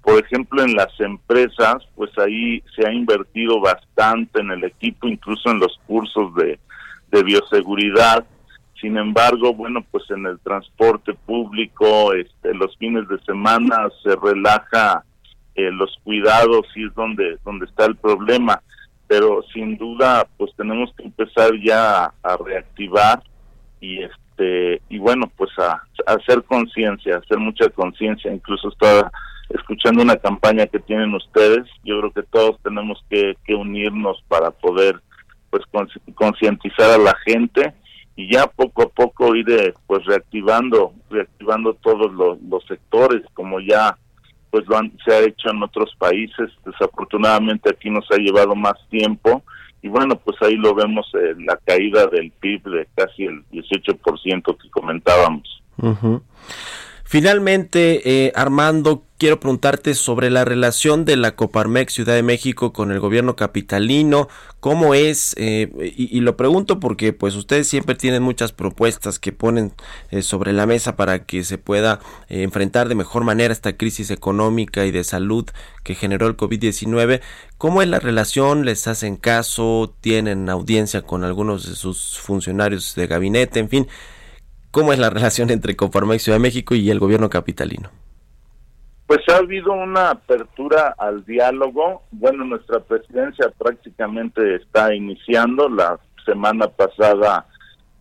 [0.03, 5.51] Por ejemplo, en las empresas, pues ahí se ha invertido bastante en el equipo, incluso
[5.51, 6.59] en los cursos de,
[7.23, 8.27] bioseguridad.
[8.81, 15.05] Sin embargo, bueno, pues en el transporte público, este, los fines de semana se relaja
[15.55, 18.61] eh, los cuidados y es donde, donde está el problema.
[19.07, 23.23] Pero sin duda, pues tenemos que empezar ya a reactivar
[23.81, 29.11] y este este, y bueno, pues a, hacer conciencia, hacer mucha conciencia, incluso estaba
[29.51, 35.01] escuchando una campaña que tienen ustedes, yo creo que todos tenemos que, unirnos para poder
[35.51, 35.63] pues
[36.15, 37.73] concientizar a la gente
[38.17, 43.61] y ya poco a poco ir eh, pues reactivando reactivando todos los, los sectores como
[43.61, 43.97] ya
[44.51, 46.51] pues lo han, se ha hecho en otros países.
[46.65, 49.45] Desafortunadamente aquí nos ha llevado más tiempo
[49.85, 54.57] y bueno, pues ahí lo vemos en la caída del PIB de casi el 18%
[54.57, 55.63] que comentábamos.
[57.07, 62.91] Finalmente, eh, Armando, quiero preguntarte sobre la relación de la Coparmex Ciudad de México con
[62.91, 68.53] el gobierno capitalino, cómo es, eh, y, lo pregunto porque pues ustedes siempre tienen muchas
[68.53, 69.75] propuestas que ponen
[70.11, 74.87] eh, sobre la mesa para que se pueda enfrentar de mejor manera esta crisis económica
[74.87, 75.45] y de salud
[75.83, 77.21] que generó el COVID-19.
[77.59, 78.65] ¿Cómo es la relación?
[78.65, 79.95] ¿Les hacen caso?
[80.01, 83.61] ¿Tienen audiencia con algunos de sus funcionarios de gabinete?
[83.61, 83.89] En fin,
[84.75, 87.91] ¿Cómo es la relación entre Coparmex Ciudad de México y el gobierno capitalino?
[89.07, 92.03] Pues ha habido una apertura al diálogo.
[92.11, 95.69] Bueno, nuestra presidencia prácticamente está iniciando.
[95.69, 97.47] La semana pasada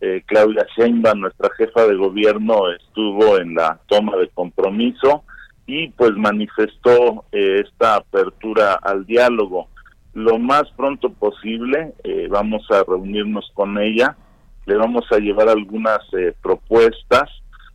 [0.00, 5.22] eh, Claudia Sheinbaum, nuestra jefa de gobierno, estuvo en la toma de compromiso
[5.66, 9.68] y pues manifestó eh, esta apertura al diálogo.
[10.14, 14.16] Lo más pronto posible eh, vamos a reunirnos con ella
[14.66, 17.30] le vamos a llevar algunas eh, propuestas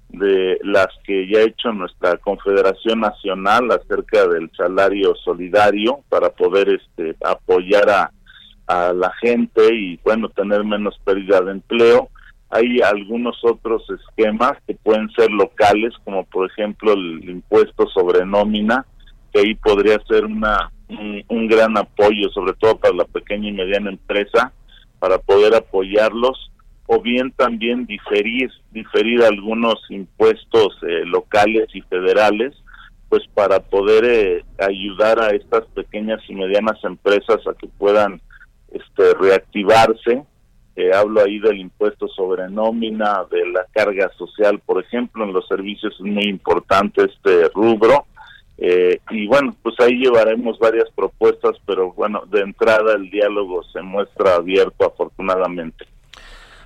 [0.10, 6.70] de las que ya ha hecho nuestra Confederación Nacional acerca del salario solidario para poder
[6.70, 8.12] este apoyar a,
[8.66, 12.10] a la gente y bueno tener menos pérdida de empleo.
[12.50, 18.86] Hay algunos otros esquemas que pueden ser locales como por ejemplo el impuesto sobre nómina
[19.32, 23.92] que ahí podría ser una un gran apoyo sobre todo para la pequeña y mediana
[23.92, 24.52] empresa
[24.98, 26.49] para poder apoyarlos
[26.92, 32.56] o bien también diferir, diferir algunos impuestos eh, locales y federales,
[33.10, 38.20] pues para poder eh, ayudar a estas pequeñas y medianas empresas a que puedan
[38.72, 40.24] este, reactivarse.
[40.76, 45.48] Eh, hablo ahí del impuesto sobre nómina, de la carga social, por ejemplo, en los
[45.48, 48.08] servicios es muy importante este rubro.
[49.12, 54.38] y bueno, pues ahí llevaremos varias propuestas, pero bueno, de entrada el diálogo se muestra
[54.38, 55.86] abierto afortunadamente.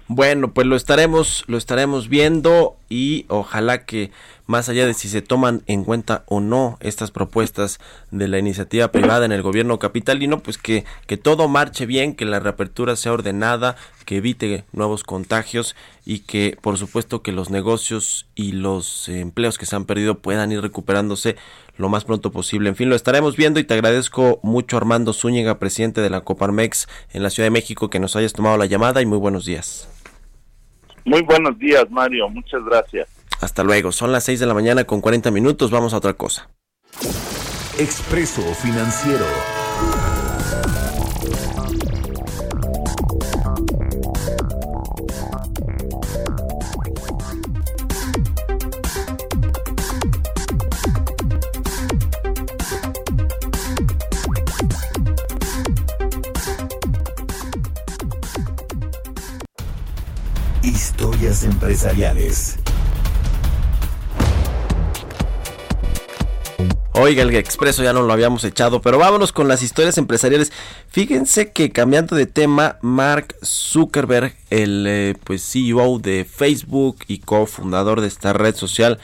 [0.09, 4.11] Bueno, pues lo estaremos, lo estaremos viendo y ojalá que
[4.45, 7.79] más allá de si se toman en cuenta o no estas propuestas
[8.11, 12.25] de la iniciativa privada en el gobierno capitalino, pues que, que todo marche bien, que
[12.25, 15.73] la reapertura sea ordenada, que evite nuevos contagios
[16.05, 20.51] y que por supuesto que los negocios y los empleos que se han perdido puedan
[20.51, 21.37] ir recuperándose
[21.77, 22.67] lo más pronto posible.
[22.67, 26.89] En fin, lo estaremos viendo y te agradezco mucho Armando Zúñiga, presidente de la Coparmex
[27.13, 29.87] en la Ciudad de México, que nos hayas tomado la llamada y muy buenos días.
[31.05, 32.29] Muy buenos días, Mario.
[32.29, 33.07] Muchas gracias.
[33.41, 33.91] Hasta luego.
[33.91, 35.71] Son las 6 de la mañana con 40 minutos.
[35.71, 36.49] Vamos a otra cosa.
[37.77, 39.25] Expreso Financiero.
[61.63, 62.57] Empresariales.
[66.95, 70.51] Oiga, el expreso ya no lo habíamos echado, pero vámonos con las historias empresariales.
[70.89, 78.01] Fíjense que cambiando de tema, Mark Zuckerberg, el eh, pues CEO de Facebook y cofundador
[78.01, 78.99] de esta red social,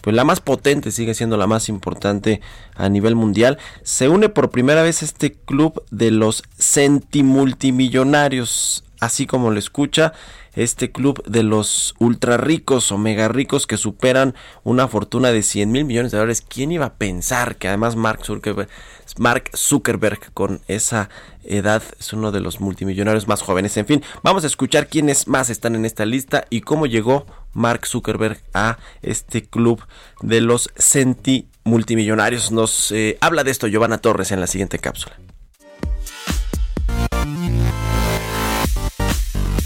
[0.00, 2.40] pues la más potente, sigue siendo la más importante
[2.76, 9.50] a nivel mundial, se une por primera vez este club de los centimultimillonarios, así como
[9.50, 10.12] lo escucha
[10.56, 15.70] este club de los ultra ricos o mega ricos que superan una fortuna de 100
[15.70, 16.44] mil millones de dólares.
[16.46, 21.08] ¿Quién iba a pensar que además Mark Zuckerberg, con esa
[21.44, 23.76] edad es uno de los multimillonarios más jóvenes?
[23.76, 27.86] En fin, vamos a escuchar quiénes más están en esta lista y cómo llegó Mark
[27.86, 29.82] Zuckerberg a este club
[30.20, 32.52] de los centi multimillonarios.
[32.52, 35.16] Nos eh, habla de esto Giovanna Torres en la siguiente cápsula.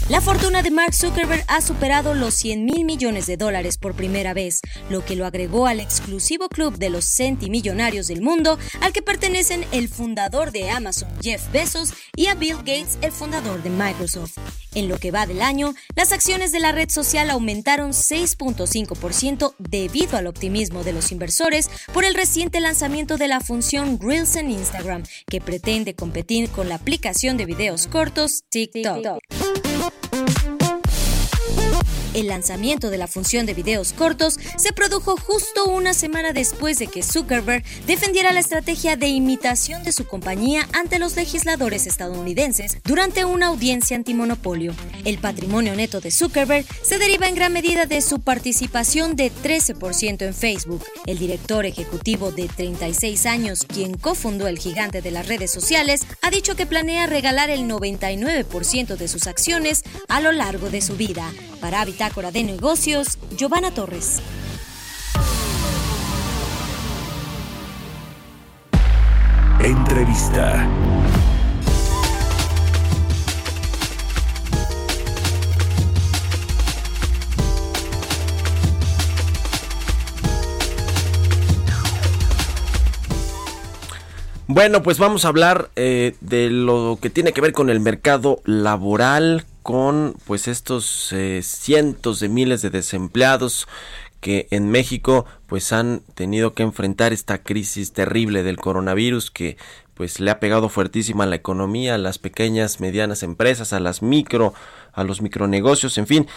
[0.09, 4.33] La fortuna de Mark Zuckerberg ha superado los 100 mil millones de dólares por primera
[4.33, 9.03] vez, lo que lo agregó al exclusivo club de los centimillonarios del mundo, al que
[9.03, 14.39] pertenecen el fundador de Amazon, Jeff Bezos, y a Bill Gates, el fundador de Microsoft.
[14.73, 20.17] En lo que va del año, las acciones de la red social aumentaron 6.5% debido
[20.17, 25.03] al optimismo de los inversores por el reciente lanzamiento de la función Reels en Instagram,
[25.27, 29.19] que pretende competir con la aplicación de videos cortos TikTok.
[32.19, 36.87] El lanzamiento de la función de videos cortos se produjo justo una semana después de
[36.87, 43.23] que Zuckerberg defendiera la estrategia de imitación de su compañía ante los legisladores estadounidenses durante
[43.23, 44.73] una audiencia antimonopolio.
[45.05, 50.23] El patrimonio neto de Zuckerberg se deriva en gran medida de su participación de 13%
[50.23, 50.83] en Facebook.
[51.05, 56.29] El director ejecutivo de 36 años, quien cofundó el gigante de las redes sociales, ha
[56.31, 61.31] dicho que planea regalar el 99% de sus acciones a lo largo de su vida.
[61.61, 64.19] Para Bitácora de Negocios, Giovanna Torres.
[69.63, 70.67] Entrevista.
[84.47, 88.41] Bueno, pues vamos a hablar eh, de lo que tiene que ver con el mercado
[88.45, 93.67] laboral, con pues estos eh, cientos de miles de desempleados
[94.19, 99.57] que en México pues han tenido que enfrentar esta crisis terrible del coronavirus que
[99.93, 104.01] pues le ha pegado fuertísima a la economía, a las pequeñas, medianas empresas, a las
[104.01, 104.55] micro,
[104.91, 106.27] a los micronegocios, en fin,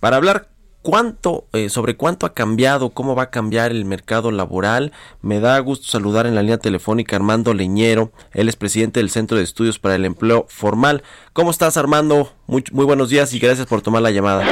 [0.00, 0.48] para hablar
[0.82, 4.92] cuánto, eh, sobre cuánto ha cambiado, cómo va a cambiar el mercado laboral.
[5.22, 9.36] Me da gusto saludar en la línea telefónica Armando Leñero, él es presidente del Centro
[9.36, 11.02] de Estudios para el Empleo Formal.
[11.32, 12.32] ¿Cómo estás Armando?
[12.46, 14.44] Muy, muy buenos días y gracias por tomar la llamada.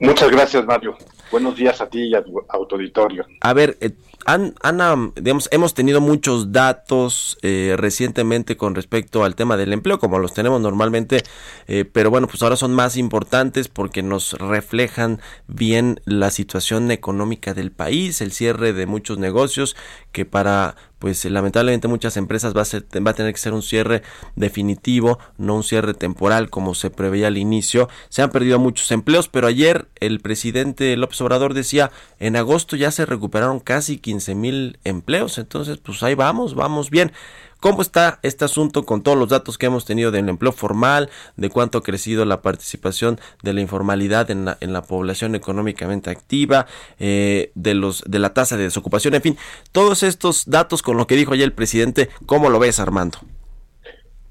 [0.00, 0.96] Muchas gracias Mario.
[1.30, 3.24] Buenos días a ti y a tu auditorio.
[3.40, 3.90] A ver, eh,
[4.26, 10.18] Ana, digamos, hemos tenido muchos datos eh, recientemente con respecto al tema del empleo, como
[10.18, 11.22] los tenemos normalmente,
[11.66, 17.54] eh, pero bueno, pues ahora son más importantes porque nos reflejan bien la situación económica
[17.54, 19.76] del país, el cierre de muchos negocios
[20.12, 23.62] que para pues lamentablemente muchas empresas va a, ser, va a tener que ser un
[23.62, 24.02] cierre
[24.36, 27.90] definitivo, no un cierre temporal como se preveía al inicio.
[28.08, 32.90] Se han perdido muchos empleos, pero ayer el presidente López Obrador decía, en agosto ya
[32.90, 37.12] se recuperaron casi 15 mil empleos, entonces pues ahí vamos, vamos bien.
[37.60, 41.48] ¿Cómo está este asunto con todos los datos que hemos tenido del empleo formal, de
[41.48, 46.66] cuánto ha crecido la participación de la informalidad en la, en la población económicamente activa,
[46.98, 49.38] eh, de, los, de la tasa de desocupación, en fin,
[49.72, 53.18] todos estos datos con lo que dijo ayer el presidente, ¿cómo lo ves, Armando?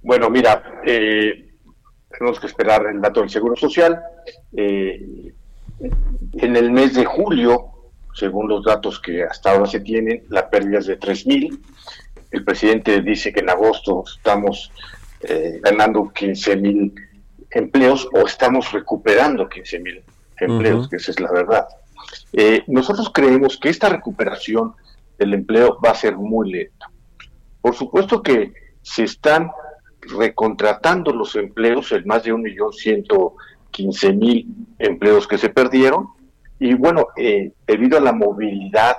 [0.03, 1.55] Bueno, mira, eh,
[2.11, 3.99] tenemos que esperar el dato del Seguro Social.
[4.55, 5.33] Eh,
[6.33, 7.72] en el mes de julio,
[8.13, 11.59] según los datos que hasta ahora se tienen, la pérdida es de 3.000
[12.33, 14.71] el presidente dice que en agosto estamos
[15.21, 16.93] eh, ganando 15 mil
[17.51, 20.03] empleos o estamos recuperando 15 mil
[20.39, 21.67] empleos, que esa es la verdad.
[22.33, 24.73] Eh, nosotros creemos que esta recuperación
[25.19, 26.89] del empleo va a ser muy lenta.
[27.61, 28.51] Por supuesto que
[28.81, 29.51] se están
[30.01, 33.35] recontratando los empleos, el más de un millón ciento
[33.69, 34.47] quince mil
[34.79, 36.07] empleos que se perdieron,
[36.63, 38.95] y bueno, eh, debido a la movilidad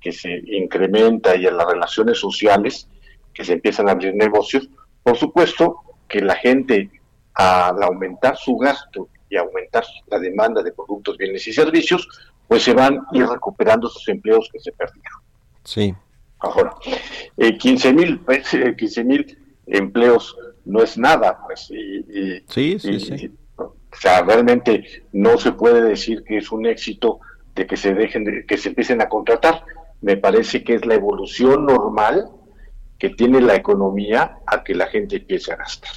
[0.00, 2.88] que se incrementa y en las relaciones sociales,
[3.34, 4.70] que se empiezan a abrir negocios,
[5.02, 6.90] por supuesto que la gente
[7.34, 12.08] al aumentar su gasto y aumentar la demanda de productos, bienes y servicios,
[12.48, 15.20] pues se van a ir recuperando sus empleos que se perdieron.
[15.62, 15.94] Sí.
[16.38, 16.74] Ahora,
[17.36, 18.18] eh, 15 mil
[19.04, 20.34] mil empleos
[20.64, 21.70] no es nada, pues.
[21.70, 23.30] Y, sí, sí, sí.
[23.96, 27.20] Sea, realmente no se puede decir que es un éxito
[27.54, 29.64] de que se dejen, de, que se empiecen a contratar.
[30.00, 32.30] Me parece que es la evolución normal
[32.98, 35.92] que tiene la economía a que la gente empiece a gastar.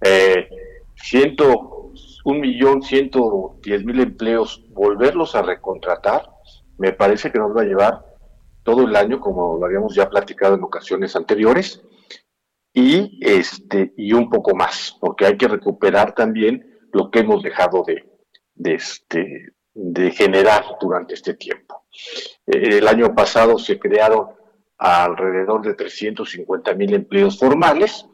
[0.00, 0.48] Eh,
[0.94, 1.92] ciento,
[2.24, 6.30] un millón ciento diez mil empleos, volverlos a recontratar,
[6.78, 8.04] me parece que nos va a llevar
[8.62, 11.82] todo el año, como lo habíamos ya platicado en ocasiones anteriores,
[12.74, 17.84] y este y un poco más, porque hay que recuperar también lo que hemos dejado
[17.84, 18.04] de,
[18.74, 21.84] este de generar durante este tiempo.
[22.46, 24.28] Eh, el año pasado se crearon
[24.78, 28.06] alrededor de 350 mil empleos formales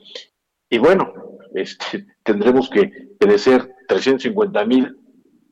[0.68, 1.12] y bueno,
[1.54, 4.98] este, tendremos que crecer 350 mil,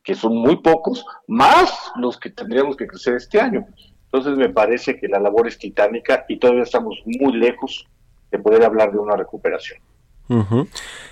[0.03, 3.65] que son muy pocos, más los que tendríamos que crecer este año.
[4.05, 7.87] Entonces me parece que la labor es titánica y todavía estamos muy lejos
[8.29, 9.79] de poder hablar de una recuperación.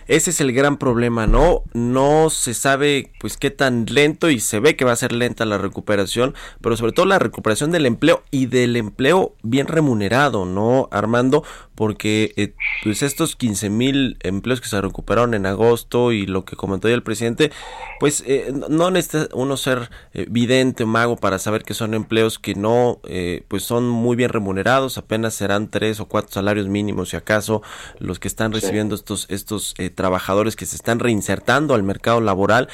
[0.07, 1.61] Ese es el gran problema, ¿no?
[1.73, 5.45] No se sabe pues qué tan lento y se ve que va a ser lenta
[5.45, 10.89] la recuperación, pero sobre todo la recuperación del empleo y del empleo bien remunerado, ¿no,
[10.91, 11.43] Armando?
[11.79, 16.57] Porque eh, pues estos 15 mil empleos que se recuperaron en agosto y lo que
[16.57, 17.53] comentó ya el presidente,
[18.01, 22.53] pues eh, no necesita uno ser eh, vidente, mago para saber que son empleos que
[22.53, 22.99] no,
[23.47, 27.61] pues son muy bien remunerados, apenas serán tres o cuatro salarios mínimos si acaso
[27.99, 32.67] los que están recibiendo estos, estos trabajadores que se están reinsertando al mercado laboral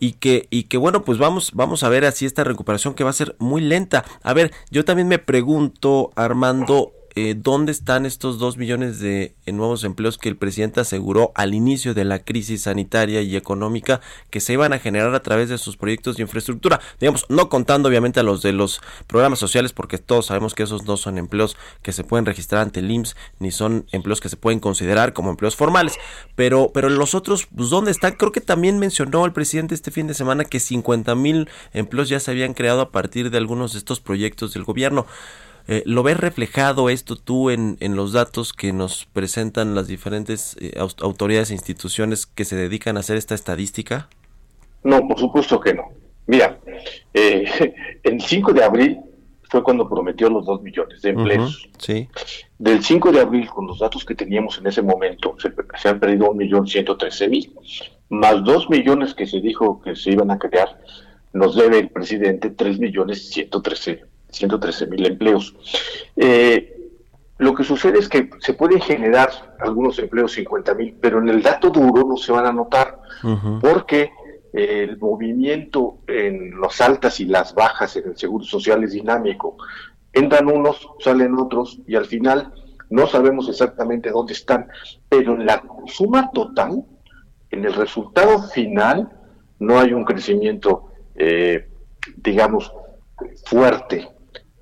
[0.00, 3.10] y que, y que bueno, pues vamos, vamos a ver así esta recuperación que va
[3.10, 4.04] a ser muy lenta.
[4.22, 9.52] A ver, yo también me pregunto, Armando, eh, dónde están estos dos millones de eh,
[9.52, 14.00] nuevos empleos que el presidente aseguró al inicio de la crisis sanitaria y económica
[14.30, 16.80] que se iban a generar a través de sus proyectos de infraestructura.
[16.98, 20.84] Digamos, no contando obviamente a los de los programas sociales, porque todos sabemos que esos
[20.86, 24.36] no son empleos que se pueden registrar ante el IMSS, ni son empleos que se
[24.36, 25.98] pueden considerar como empleos formales.
[26.36, 28.12] Pero, pero los otros, pues, ¿dónde están?
[28.12, 32.20] Creo que también mencionó el presidente este fin de semana que 50 mil empleos ya
[32.20, 35.06] se habían creado a partir de algunos de estos proyectos del gobierno.
[35.70, 40.56] Eh, ¿Lo ves reflejado esto tú en, en, los datos que nos presentan las diferentes
[40.60, 44.08] eh, autoridades e instituciones que se dedican a hacer esta estadística?
[44.82, 45.84] No, por supuesto que no.
[46.26, 46.58] Mira,
[47.14, 47.44] eh,
[48.02, 48.98] el 5 de abril
[49.44, 51.68] fue cuando prometió los 2 millones de empleos.
[51.78, 52.08] sí.
[52.58, 56.00] Del 5 de abril, con los datos que teníamos en ese momento, se, se han
[56.00, 57.52] perdido 1.113.000,
[58.08, 60.80] más 2 millones que se dijo que se iban a crear,
[61.32, 65.54] nos debe el presidente 3.113.000 113 mil empleos.
[66.16, 66.80] Eh,
[67.40, 71.42] lo que sucede es que se pueden generar algunos empleos 50 mil, pero en el
[71.42, 73.00] dato duro no se van a notar,
[73.62, 74.10] porque
[74.52, 79.56] el movimiento en las altas y las bajas en el seguro social es dinámico.
[80.12, 82.52] Entran unos, salen otros, y al final
[82.90, 84.68] no sabemos exactamente dónde están,
[85.08, 86.84] pero en la suma total,
[87.50, 89.08] en el resultado final,
[89.60, 91.70] no hay un crecimiento, eh,
[92.16, 92.70] digamos,
[93.46, 94.10] fuerte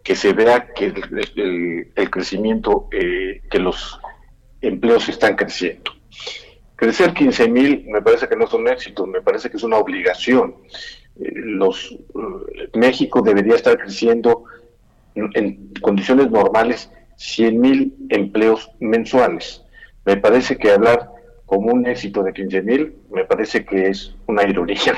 [0.09, 4.01] que se vea que el, crecimiento, eh, que los
[4.63, 5.91] empleos están creciendo.
[6.77, 9.77] Crecer 15 mil me parece que no es un éxito, me parece que es una
[9.77, 10.55] obligación.
[11.21, 14.45] Eh, los, eh, México debería estar creciendo
[15.15, 19.63] en, condiciones normales 100 mil empleos mensuales.
[20.07, 21.11] Me parece que hablar
[21.45, 24.95] como un éxito de 15 mil me parece que es una ironía.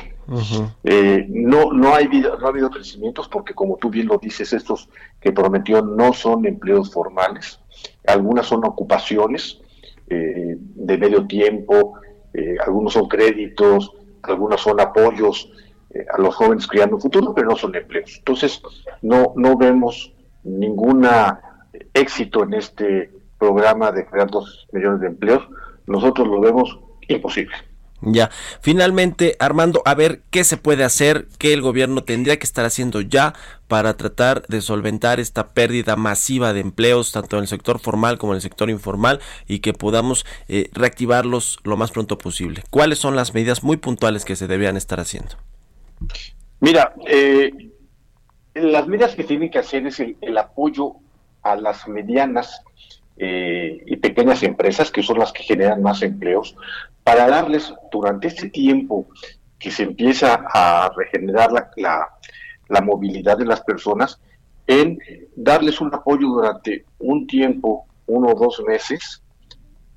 [0.85, 4.89] Eh, no, no, hay, no ha habido crecimientos porque, como tú bien lo dices, estos
[5.21, 7.59] que prometió no son empleos formales,
[8.07, 9.61] algunas son ocupaciones
[10.09, 11.95] eh, de medio tiempo,
[12.33, 15.53] eh, algunos son créditos, algunos son apoyos
[16.15, 18.19] a los jóvenes criando un futuro, pero no son empleos.
[18.19, 18.63] Entonces,
[19.03, 20.13] no, no vemos
[20.45, 21.05] ningún
[21.95, 25.43] éxito en este programa de crear dos millones de empleos.
[25.87, 26.79] Nosotros lo vemos
[27.09, 27.57] imposible.
[28.03, 28.31] Ya,
[28.61, 33.03] finalmente, Armando, a ver qué se puede hacer, qué el gobierno tendría que estar haciendo
[33.03, 33.35] ya
[33.69, 38.33] para tratar de solventar esta pérdida masiva de empleos, tanto en el sector formal como
[38.33, 42.65] en el sector informal, y que podamos eh, reactivarlos lo más pronto posible.
[42.71, 45.37] ¿Cuáles son las medidas muy puntuales que se debían estar haciendo?
[46.61, 47.53] Mira, eh,
[48.55, 50.97] las medidas que tienen que hacer es el, apoyo
[51.43, 52.63] a las medianas
[53.17, 56.57] eh, y pequeñas empresas, que son las que generan más empleos,
[57.05, 59.07] para darles durante este tiempo
[59.59, 62.09] que se empieza a regenerar la,
[62.69, 64.21] la, movilidad de las personas,
[64.67, 64.99] en
[65.37, 69.23] darles un apoyo durante un tiempo, uno o dos meses,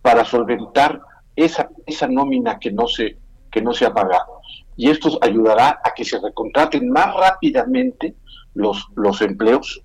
[0.01, 1.01] para solventar
[1.35, 3.17] esa, esa nómina que no, se,
[3.49, 4.41] que no se ha pagado.
[4.75, 8.15] Y esto ayudará a que se recontraten más rápidamente
[8.53, 9.81] los, los empleos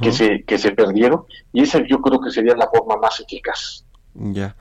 [0.00, 3.84] que, se, que se perdieron, y esa yo creo que sería la forma más eficaz.
[4.14, 4.56] Ya.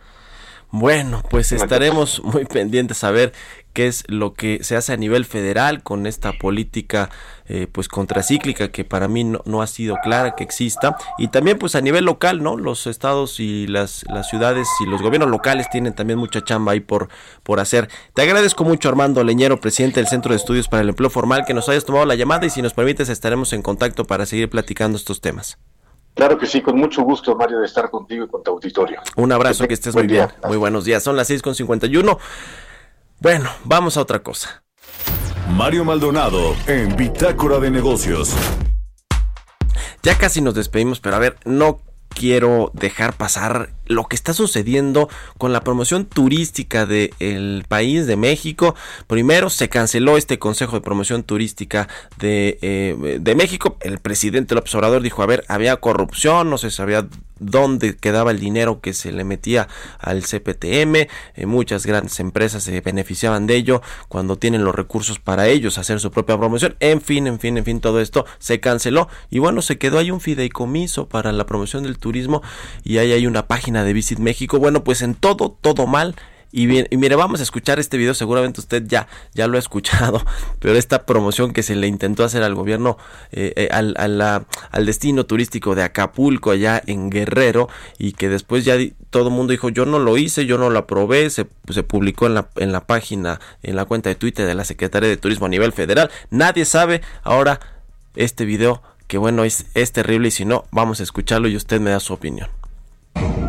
[0.71, 3.33] Bueno, pues estaremos muy pendientes a ver
[3.73, 7.09] qué es lo que se hace a nivel federal con esta política
[7.47, 11.75] eh, pues contracíclica que para mí no, ha sido clara que exista y también pues
[11.75, 15.93] a nivel local no los estados y las, las ciudades y los gobiernos locales tienen
[15.93, 17.09] también mucha chamba ahí por
[17.43, 21.09] por hacer te agradezco mucho Armando Leñero presidente del Centro de Estudios para el Empleo
[21.09, 24.25] Formal que nos hayas tomado la llamada y si nos permites estaremos en contacto para
[24.25, 25.57] seguir platicando estos temas
[26.13, 28.99] Claro que sí, con mucho gusto, Mario, de estar contigo y con tu auditorio.
[29.15, 30.27] Un abrazo, que, estés muy bien.
[30.45, 31.01] Muy buenos días.
[31.03, 32.17] Son las 6.51.
[33.21, 34.63] Bueno, vamos a otra cosa.
[35.47, 38.35] Mario Maldonado en Bitácora de Negocios.
[40.01, 45.09] Ya casi nos despedimos, pero a ver, no quiero dejar pasar lo que está sucediendo
[45.37, 48.75] con la promoción turística del país de México.
[49.07, 51.87] Primero se canceló este Consejo de Promoción Turística
[52.17, 53.77] de, eh, de México.
[53.81, 57.07] El presidente López Obrador dijo, a ver, había corrupción, no se sabía
[57.41, 59.67] dónde quedaba el dinero que se le metía
[59.99, 61.07] al CPTM.
[61.35, 65.99] Eh, muchas grandes empresas se beneficiaban de ello cuando tienen los recursos para ellos hacer
[65.99, 66.75] su propia promoción.
[66.79, 69.09] En fin, en fin, en fin, todo esto se canceló.
[69.29, 72.41] Y bueno, se quedó ahí un fideicomiso para la promoción del turismo
[72.83, 74.59] y ahí hay una página de Visit México.
[74.59, 76.15] Bueno, pues en todo, todo mal.
[76.53, 79.59] Y, bien, y mire, vamos a escuchar este video, seguramente usted ya, ya lo ha
[79.59, 80.21] escuchado,
[80.59, 82.97] pero esta promoción que se le intentó hacer al gobierno,
[83.31, 88.75] eh, eh, al, al destino turístico de Acapulco, allá en Guerrero, y que después ya
[89.09, 92.27] todo el mundo dijo, yo no lo hice, yo no lo aprobé, se, se publicó
[92.27, 95.45] en la, en la página, en la cuenta de Twitter de la Secretaría de Turismo
[95.45, 97.61] a nivel federal, nadie sabe, ahora
[98.15, 101.79] este video, que bueno, es, es terrible, y si no, vamos a escucharlo y usted
[101.79, 102.49] me da su opinión.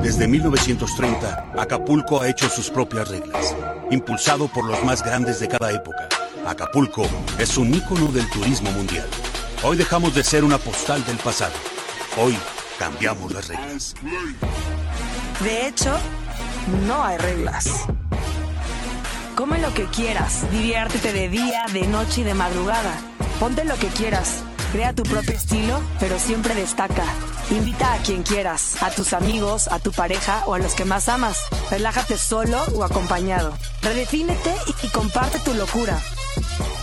[0.03, 3.55] Desde 1930, Acapulco ha hecho sus propias reglas,
[3.91, 6.09] impulsado por los más grandes de cada época.
[6.47, 7.07] Acapulco
[7.39, 9.07] es un ícono del turismo mundial.
[9.63, 11.55] Hoy dejamos de ser una postal del pasado.
[12.17, 12.37] Hoy
[12.79, 13.95] cambiamos las reglas.
[15.45, 15.97] De hecho,
[16.87, 17.87] no hay reglas.
[19.37, 22.95] Come lo que quieras, diviértete de día, de noche y de madrugada.
[23.39, 24.43] Ponte lo que quieras
[24.73, 27.05] Crea tu propio estilo, pero siempre destaca.
[27.51, 31.11] Invita a quien quieras, a tus amigos, a tu pareja o a los que más
[31.11, 31.37] amas.
[31.71, 33.53] Relájate solo o acompañado.
[33.83, 34.51] Redefínete
[34.83, 36.01] y, comparte tu locura.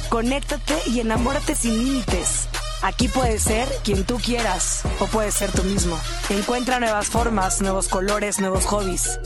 [0.10, 2.48] Conéctate y enamórate sin límites.
[2.84, 6.00] Aquí puedes ser quien tú quieras o puedes ser tú mismo.
[6.30, 9.20] Encuentra nuevas formas, nuevos colores, nuevos hobbies.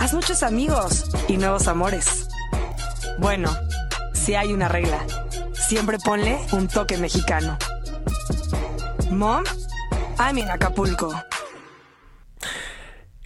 [0.00, 2.26] Haz muchos amigos y nuevos amores.
[3.20, 3.56] Bueno,
[4.12, 5.06] si hay una regla,
[5.52, 7.56] siempre ponle un toque mexicano.
[9.10, 9.44] Mom,
[10.18, 11.12] I'm in Acapulco.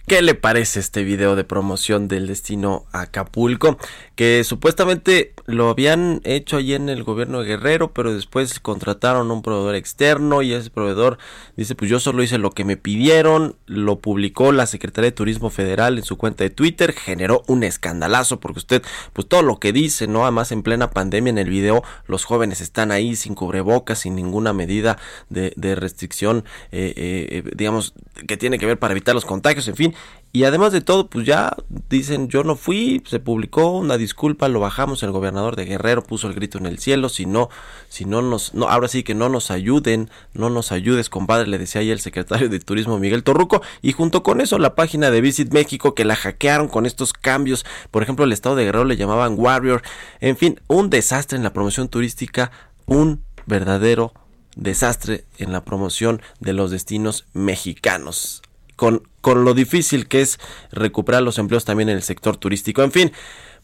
[0.07, 3.77] ¿Qué le parece este video de promoción del destino Acapulco?
[4.15, 9.33] Que supuestamente lo habían hecho allí en el gobierno de Guerrero, pero después contrataron a
[9.33, 11.17] un proveedor externo y ese proveedor
[11.57, 15.49] dice, pues yo solo hice lo que me pidieron, lo publicó la Secretaría de Turismo
[15.49, 19.73] Federal en su cuenta de Twitter, generó un escandalazo porque usted, pues todo lo que
[19.73, 20.23] dice, ¿no?
[20.23, 24.53] Además en plena pandemia en el video los jóvenes están ahí sin cubrebocas, sin ninguna
[24.53, 24.97] medida
[25.29, 27.93] de, restricción, eh, eh, digamos,
[28.27, 29.95] que tiene que ver para evitar los contagios, en fin
[30.35, 31.55] y además de todo, pues ya
[31.91, 36.27] dicen, yo no fui, se publicó una disculpa, lo bajamos, el gobernador de Guerrero puso
[36.27, 37.49] el grito en el cielo, si no,
[37.87, 41.59] si no nos, no, ahora sí que no nos ayuden, no nos ayudes, compadre, le
[41.59, 45.21] decía ahí el secretario de Turismo Miguel Torruco, y junto con eso la página de
[45.21, 48.97] Visit México que la hackearon con estos cambios, por ejemplo, el estado de Guerrero le
[48.97, 49.83] llamaban Warrior,
[50.19, 52.49] en fin, un desastre en la promoción turística,
[52.87, 54.13] un verdadero
[54.55, 58.41] desastre en la promoción de los destinos mexicanos
[58.75, 60.39] con, con lo difícil que es
[60.71, 62.83] recuperar los empleos también en el sector turístico.
[62.83, 63.11] En fin,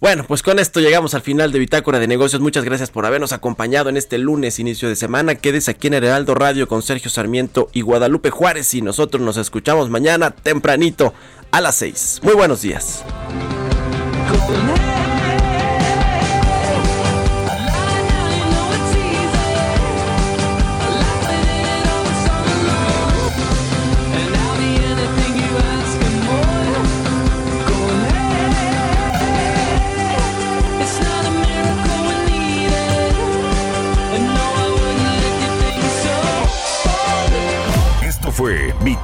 [0.02, 2.42] bueno, pues con esto llegamos al final de Bitácora de Negocios.
[2.42, 5.36] Muchas gracias por habernos acompañado en este lunes, inicio de semana.
[5.36, 9.90] Quédese aquí en Heraldo Radio con Sergio Sarmiento y Guadalupe Juárez y nosotros nos escuchamos
[9.90, 11.14] mañana tempranito
[11.52, 12.22] a las 6.
[12.24, 13.04] Muy buenos días.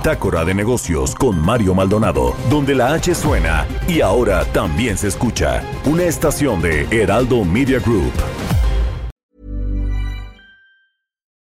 [0.05, 5.63] Bitácora de Negocios con Mario Maldonado, donde la H suena y ahora también se escucha.
[5.85, 8.13] Una estación de Heraldo Media Group.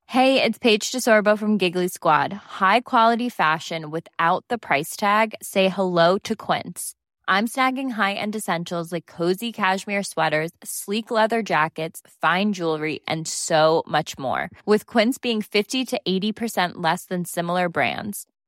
[0.06, 2.32] Hey, it's Paige DeSorbo from Giggly Squad.
[2.32, 5.34] High quality fashion without the price tag.
[5.42, 6.94] Say hello to Quince.
[7.28, 13.82] I'm snagging high-end essentials like cozy cashmere sweaters, sleek leather jackets, fine jewelry, and so
[13.86, 14.48] much more.
[14.64, 18.26] With Quince being 50 to 80% less than similar brands.